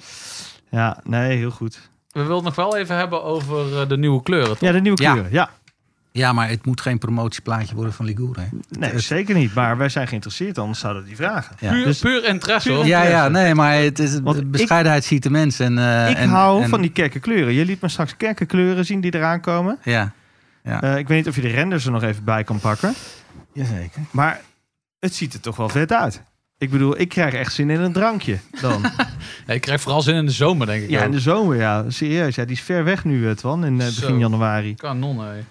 [0.71, 1.91] Ja, nee, heel goed.
[2.11, 4.49] We willen het nog wel even hebben over eh, de nieuwe kleuren.
[4.49, 4.61] toch?
[4.61, 5.11] Ja, de nieuwe Ja.
[5.13, 5.33] kleuren.
[5.33, 5.51] Ja,
[6.15, 8.41] Ja, maar het moet geen promotieplaatje worden van Ligure.
[8.41, 8.47] hè.
[8.79, 9.55] nee, zeker niet.
[9.55, 11.57] Maar wij zijn geïnteresseerd, anders zouden we die vragen.
[11.59, 11.71] Ja.
[11.73, 12.87] Puur, Dus- puur interesse, Puur hoor.
[12.87, 15.59] Ja, ja, nee, maar het is, Want ik- bescheidenheid ziet de mens.
[15.61, 17.53] En, eh, ik en- hou en- van die kerkenkleuren.
[17.55, 19.79] Je liet me straks kerkenkleuren zien die eraan komen.
[19.83, 20.13] Ja,
[20.63, 22.95] Eh, ik weet niet of je de renders er nog even bij kan pakken.
[23.55, 24.03] Jazeker.
[24.11, 24.41] Maar
[24.99, 26.23] het ziet er toch wel vet uit.
[26.59, 28.83] Ik bedoel, ik krijg echt zin in een drankje dan.
[29.47, 30.91] Ja, ik krijg vooral zin in de zomer, denk ik.
[30.91, 31.05] ja, ook.
[31.05, 31.91] in de zomer, ja.
[31.91, 34.19] Serieus, ja, die is ver weg nu, Twan, in eh, begin Zo.
[34.19, 34.75] januari.
[34.75, 35.45] Kanon, hé.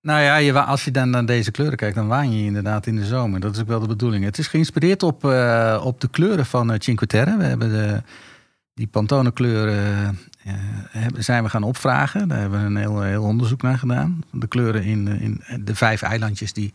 [0.00, 2.96] Nou ja, je, als je dan naar deze kleuren kijkt, dan waan je inderdaad in
[2.96, 3.40] de zomer.
[3.40, 4.24] Dat is ook wel de bedoeling.
[4.24, 7.36] Het is geïnspireerd op, eh, op de kleuren van eh, Cinque Terre.
[7.36, 8.02] We hebben de,
[8.74, 10.52] die Pantone kleuren eh,
[10.88, 12.28] hebben- zijn we gaan opvragen.
[12.28, 14.20] Daar hebben we een heel, heel onderzoek naar gedaan.
[14.32, 16.72] De kleuren in, eh, in de vijf eilandjes die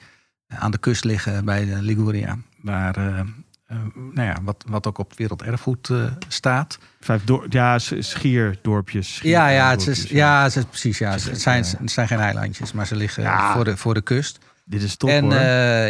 [0.48, 2.38] aan de kust liggen bij de Liguria.
[2.62, 6.78] Waar, eh, eh, nou ja, wat, wat ook op het werelderfgoed eh, staat.
[7.00, 9.16] Vijf door, ja, schierdorpjes.
[9.16, 10.98] schier- Ja, ja, het is, ja, het is precies.
[10.98, 11.12] Ja.
[11.12, 13.54] Het zijn, het zijn geen eilandjes, maar ze liggen Ja.
[13.54, 14.38] voor, de, voor de kust.
[14.66, 15.34] Dit is top en hoor.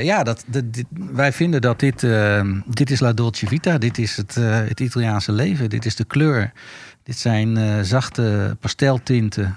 [0.04, 3.78] ja, dat, dat- dit- wij vinden dat dit, eh, dit is La Dolce Vita.
[3.78, 5.70] Dit is het, het Italiaanse leven.
[5.70, 6.52] Dit is de kleur.
[7.04, 9.56] Dit zijn zachte pasteltinten.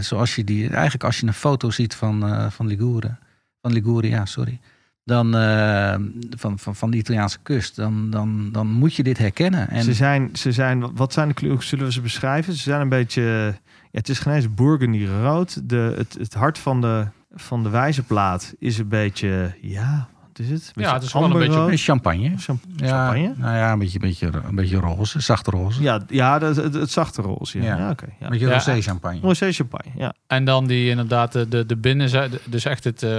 [0.00, 3.18] zoals je die, eigenlijk als je een foto ziet van, eh, van Liguren,
[3.66, 4.60] van Liguria, sorry.
[5.04, 5.94] Dan eh,
[6.30, 9.68] van, van, van de Italiaanse kust, dan, dan, dan moet je dit herkennen.
[9.68, 11.62] En Ze zijn, ze zijn, wat zijn de kleuren?
[11.62, 12.52] Zullen we ze beschrijven?
[12.52, 15.68] Ze zijn een beetje, ja, het is geen eens burgundy rood.
[15.68, 20.50] De, het, het hart van de, van de wijzerplaat is een beetje, ja, wat is
[20.52, 20.70] het?
[20.74, 21.70] Ja, het is wel een beetje- amberrood.
[21.70, 22.32] Een champagne.
[22.38, 23.34] Cham- Ja, champagne?
[23.36, 25.82] Nou ja, een beetje, beetje, een beetje roze, zachte roze.
[25.82, 27.58] Ja, ja dat, het, het zachte roze.
[27.58, 27.76] Ja, Ja.
[27.76, 27.90] ja.
[27.90, 28.06] oké.
[28.06, 28.24] ja.
[28.24, 28.52] Een beetje Ja.
[28.52, 29.20] rosé champagne.
[29.20, 30.14] Rosé champagne, ja.
[30.26, 33.12] En dan die inderdaad de, de, de binnenzijde, dus echt het, ehm,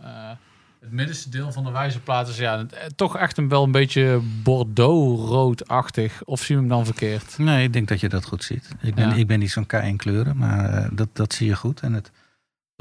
[0.00, 0.08] eh,
[0.80, 2.64] het middenste deel van de wijzerplaat is ja, eh,
[2.96, 6.22] toch echt een wel een beetje Bordeaux-roodachtig.
[6.24, 7.38] Of zien we hem dan verkeerd?
[7.38, 8.68] Nee, ik denk dat je dat goed ziet.
[8.80, 9.14] Ik ben, Ja.
[9.14, 11.80] ik ben niet zo'n K in kleuren, maar eh, dat, dat zie je goed.
[11.80, 12.10] En het,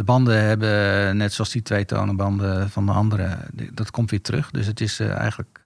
[0.01, 3.37] de banden hebben, net zoals die twee tonenbanden van de andere,
[3.73, 4.51] dat komt weer terug.
[4.51, 5.65] Dus het is eh, eigenlijk...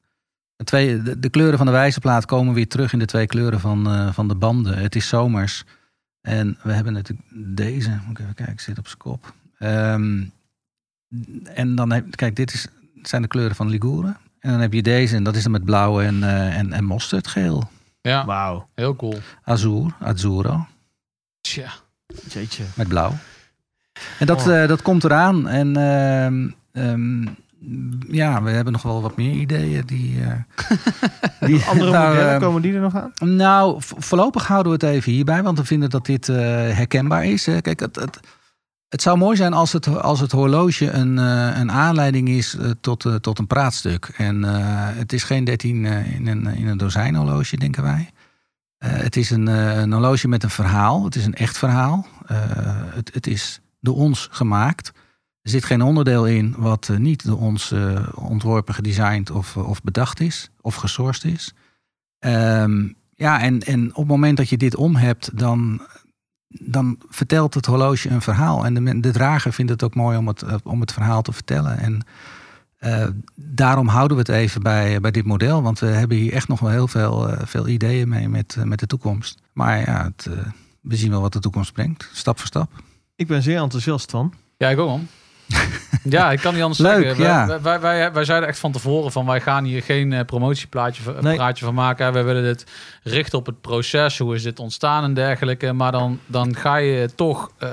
[0.55, 3.59] De, twee, de, de kleuren van de wijzerplaat komen weer terug in de twee kleuren
[3.59, 4.77] van, eh, van de banden.
[4.77, 5.63] Het is zomers.
[6.21, 7.89] En we hebben natuurlijk deze.
[7.89, 9.33] Moet ik even kijken, ik zit op zijn kop.
[9.57, 10.23] Ehm,
[11.43, 12.67] en dan heb, kijk, dit is,
[13.03, 14.17] zijn de kleuren van Liguren.
[14.39, 16.83] En dan heb je deze, en dat is dan met blauw en, eh en, en
[16.83, 17.69] mosterdgeel.
[18.01, 18.67] Ja, Wauw.
[18.75, 19.19] heel cool.
[19.43, 20.67] Azur, Azzurro,
[21.41, 21.73] Tja.
[22.29, 22.63] Jeetje.
[22.75, 23.13] met blauw.
[24.19, 24.61] En dat, Oh.
[24.61, 25.47] eh, dat komt eraan.
[25.47, 27.21] En ehm, ehm,
[28.11, 29.83] ja, we hebben nog wel wat meer ideeën.
[29.85, 30.31] Die, eh,
[31.47, 33.11] Die andere Nou, modellen, eh, komen die er nog aan?
[33.35, 36.35] nou, vo- voorlopig houden we het even hierbij, want we vinden dat dit eh,
[36.75, 37.45] herkenbaar is.
[37.45, 37.61] Hè.
[37.61, 38.19] Kijk, het, het,
[38.87, 41.17] het zou mooi zijn als het, als het horloge een,
[41.59, 44.13] een aanleiding is tot, tot een praatstuk.
[44.17, 44.43] En
[44.97, 48.09] het is geen 13 eh, in, een, in een dozijn horloge, denken wij.
[48.77, 51.03] Het is een, een horloge met een verhaal.
[51.05, 52.07] Het is een echt verhaal.
[52.95, 54.91] Het, het is door ons gemaakt.
[55.41, 59.81] Er zit geen onderdeel in wat eh, niet door ons eh, ontworpen, gedesigned of, of
[59.81, 60.49] bedacht is.
[60.61, 61.53] Of gesourced is.
[62.19, 65.81] Ehm, ja, en, en op het moment dat je dit om hebt, dan,
[66.47, 68.65] dan vertelt het horloge een verhaal.
[68.65, 71.33] En de, de drager vindt het ook mooi om het, eh, om het verhaal te
[71.33, 71.77] vertellen.
[71.77, 72.05] En
[72.85, 75.61] eh, daarom houden we het even bij, bij dit model.
[75.61, 78.63] Want we hebben hier echt nog wel heel veel, eh, veel ideeën mee met, eh,
[78.63, 79.41] met de toekomst.
[79.53, 80.45] Maar ja, het, eh,
[80.81, 82.09] we zien wel wat de toekomst brengt.
[82.13, 82.71] Stap voor stap.
[83.15, 84.33] Ik ben zeer enthousiast van.
[84.57, 85.07] Ja, ik ook man.
[86.03, 87.23] ja, ik kan niet anders Leuk, zeggen.
[87.23, 87.47] ja.
[87.47, 91.03] Wij, wij, wij, wij zeiden echt van tevoren van wij gaan hier geen eh, promotieplaatje
[91.03, 91.35] van- Nee.
[91.35, 92.13] praatje van maken.
[92.13, 92.65] Wij willen dit
[93.03, 94.17] richten op het proces.
[94.17, 95.73] Hoe is dit ontstaan en dergelijke.
[95.73, 97.69] Maar dan, dan ga je toch eh,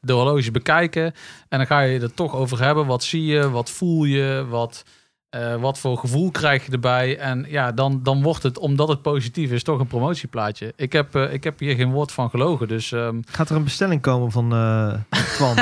[0.00, 1.04] de horloge bekijken.
[1.48, 2.86] En dan ga je er toch over hebben.
[2.86, 3.50] Wat zie je?
[3.50, 4.44] Wat voel je?
[4.48, 4.84] Wat,
[5.32, 7.18] eh, wat voor gevoel krijg je erbij?
[7.18, 10.72] En ja, dan, dan wordt het, omdat het positief is, toch een promotieplaatje.
[10.76, 12.68] Ik heb, eh, ik heb hier geen woord van gelogen.
[12.68, 14.94] Dus ehm, Gaat er een bestelling komen van eh
[15.34, 15.56] Twan?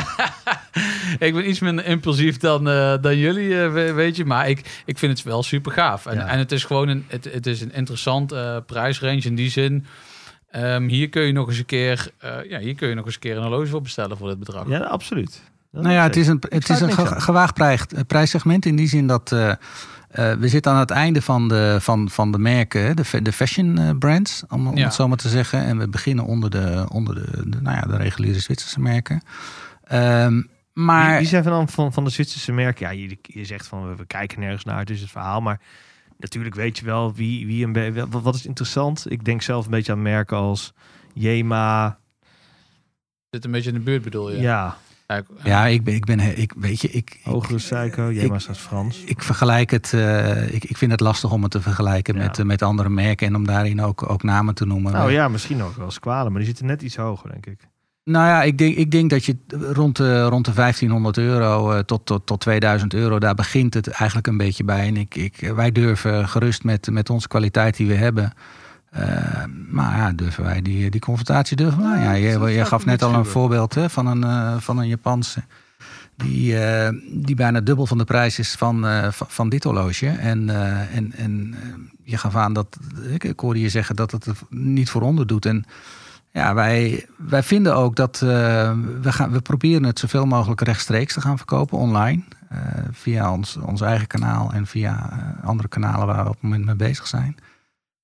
[1.27, 2.64] ik ben iets minder impulsief dan,
[3.01, 4.25] dan jullie, we- weet je.
[4.25, 6.07] Maar ik, ik vind het wel super gaaf.
[6.07, 6.27] En, Ja.
[6.27, 8.35] en het is gewoon een, het, het is een interessant
[8.66, 9.87] prijsrange in die zin.
[10.51, 12.09] Ehm, hier kun je nog eens een keer,
[12.49, 14.68] ja, hier kun je nog eens een keer een horloge voor bestellen voor dit bedrag.
[14.68, 15.43] ja, absoluut.
[15.71, 16.93] Dat Nou ja, het is een, het is een
[17.23, 19.57] gewaagd prijs, prijssegment in die zin dat eh, eh,
[20.39, 23.91] we zitten aan het einde van de, van, van de merken, de, de fashion eh,
[23.99, 24.85] brands, om, om Ja.
[24.85, 25.64] het zo maar te zeggen.
[25.64, 29.23] En we beginnen onder de, onder de, de, nou ja, de reguliere Zwitserse merken.
[29.85, 30.43] Ehm,
[30.73, 32.87] maar Die, zijn van, van, van de Zwitserse merken.
[32.87, 35.41] Ja, je, je zegt van we, kijken nergens naar, het is het verhaal.
[35.41, 35.61] Maar
[36.18, 39.05] natuurlijk weet je wel wie, wie een wat is interessant.
[39.09, 40.73] Ik denk zelf een beetje aan merken als
[41.14, 41.99] Jema.
[43.31, 44.41] Zit een beetje in de buurt bedoel je?
[44.41, 44.77] Ja,
[45.11, 48.12] Ja, ik- ja, ik ben, ik ben, ik, weet je, ik, Hogere Psycho.
[48.12, 49.02] Jema staat Frans.
[49.04, 52.20] ik vergelijk het, eh, ik, ik vind het lastig om het te vergelijken Ja.
[52.22, 54.92] met, eh, met andere merken en om daarin ook, ook namen te noemen.
[54.92, 57.68] Nou ja, misschien ook wel squalen, maar die zitten net iets hoger, denk ik.
[58.04, 59.36] Nou ja, ik denk, ik denk dat je
[59.72, 63.88] rond de, rond de 1500 euro eh, tot, tot, tot 2000 euro, daar begint het
[63.88, 64.86] eigenlijk een beetje bij.
[64.86, 68.32] En ik, ik, wij durven gerust met, met onze kwaliteit die we hebben.
[68.91, 72.03] Eh, maar ja, durven wij die, die confrontatie durven wij.
[72.03, 75.43] Ja, je, je gaf net al een voorbeeld hè, van, een, eh, van een Japanse.
[76.16, 80.07] Die, eh, die bijna dubbel van de prijs is van, van, dit horloge.
[80.07, 80.49] En,
[80.91, 81.55] en, en
[82.03, 82.78] je gaf aan dat,
[83.11, 85.47] ik, ik hoorde je zeggen dat het er niet voor onder doet.
[85.47, 85.64] En
[86.32, 91.20] ja, wij, wij vinden ook dat we, gaan, we proberen het zoveel mogelijk rechtstreeks te
[91.20, 92.22] gaan verkopen online.
[92.93, 95.11] via ons, ons eigen kanaal en via
[95.43, 97.36] andere kanalen waar we op het moment mee bezig zijn.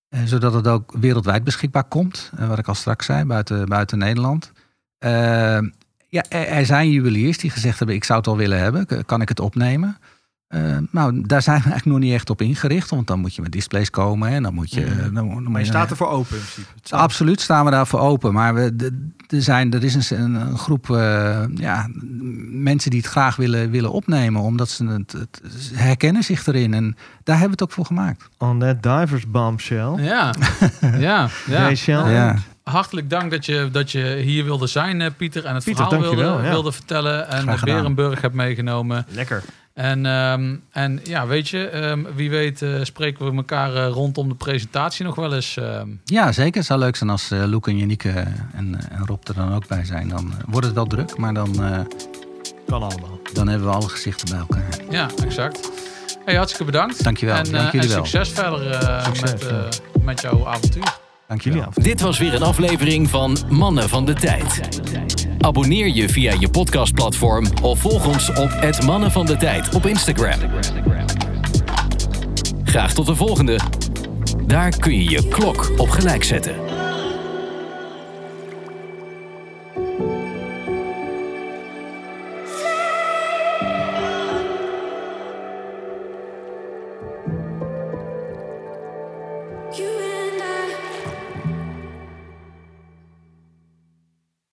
[0.09, 2.31] Eh, zodat het ook wereldwijd beschikbaar komt.
[2.37, 4.53] eh, wat ik al straks zei, buiten, buiten Nederland.
[4.99, 5.59] Eh,
[6.09, 9.05] ja, er, er zijn juweliers die gezegd hebben: ik zou het al willen hebben.
[9.07, 9.99] Kan ik het opnemen?
[10.57, 12.91] Eh, nou, daar zijn we eigenlijk nog niet echt op ingericht.
[12.91, 14.29] Want dan moet je met displays komen.
[14.29, 14.81] En dan moet je...
[14.81, 15.03] Mhm.
[15.03, 16.97] dan, dan moet Maar je staat er voor open in principe.
[16.97, 18.33] Absoluut staan we daarvoor open.
[18.33, 21.89] Maar we, de- er, zijn, er is een, een groep eh, ja,
[22.51, 24.43] mensen die het graag willen, willen opnemen.
[24.43, 26.75] Omdat ze het, het ze herkennen zich erin.
[26.75, 28.29] En daar hebben we het ook voor gemaakt.
[28.39, 29.93] On that divers bombshell.
[29.97, 30.35] Ja,
[30.99, 31.75] ja, ja.
[31.75, 32.13] Shell?
[32.13, 32.37] Ja.
[32.63, 35.45] Hartelijk dank dat je, dat je hier wilde zijn, eh, Pieter.
[35.45, 36.51] En het Pieter, verhaal wilde, ja.
[36.51, 37.29] wilde vertellen.
[37.29, 37.45] En.
[37.65, 39.07] Berenburg hebt meegenomen.
[39.09, 39.43] Lekker.
[39.77, 44.29] En, ehm, en ja, weet je, ehm, wie weet eh, spreken we elkaar eh, rondom
[44.29, 45.57] de presentatie nog wel eens.
[45.57, 45.89] ehm.
[46.05, 46.57] ja, zeker.
[46.57, 48.09] Het zou leuk zijn als eh Loek en Janieke
[48.55, 50.09] en, en Rob er dan ook bij zijn.
[50.09, 51.17] Dan wordt het wel druk.
[51.17, 51.81] Maar dan, eh,
[52.67, 53.19] Kan allemaal.
[53.33, 54.81] dan hebben we alle gezichten bij elkaar.
[54.91, 55.71] ja, exact.
[56.25, 57.05] Hey, hartstikke bedankt.
[57.05, 57.37] Dankjewel.
[57.37, 58.05] En, Dank jullie en wel.
[58.07, 59.69] succes verder eh, Succes, met, ja.
[60.03, 60.97] met jouw avontuur.
[61.35, 61.63] Jullie.
[61.75, 64.61] Dit was weer een aflevering van Mannen van de Tijd.
[65.39, 69.87] Abonneer je via je podcastplatform of volg ons op het Mannen van de Tijd op
[69.87, 70.39] Instagram.
[72.65, 73.61] Graag tot de volgende.
[74.47, 76.55] Daar kun je je klok op gelijk zetten.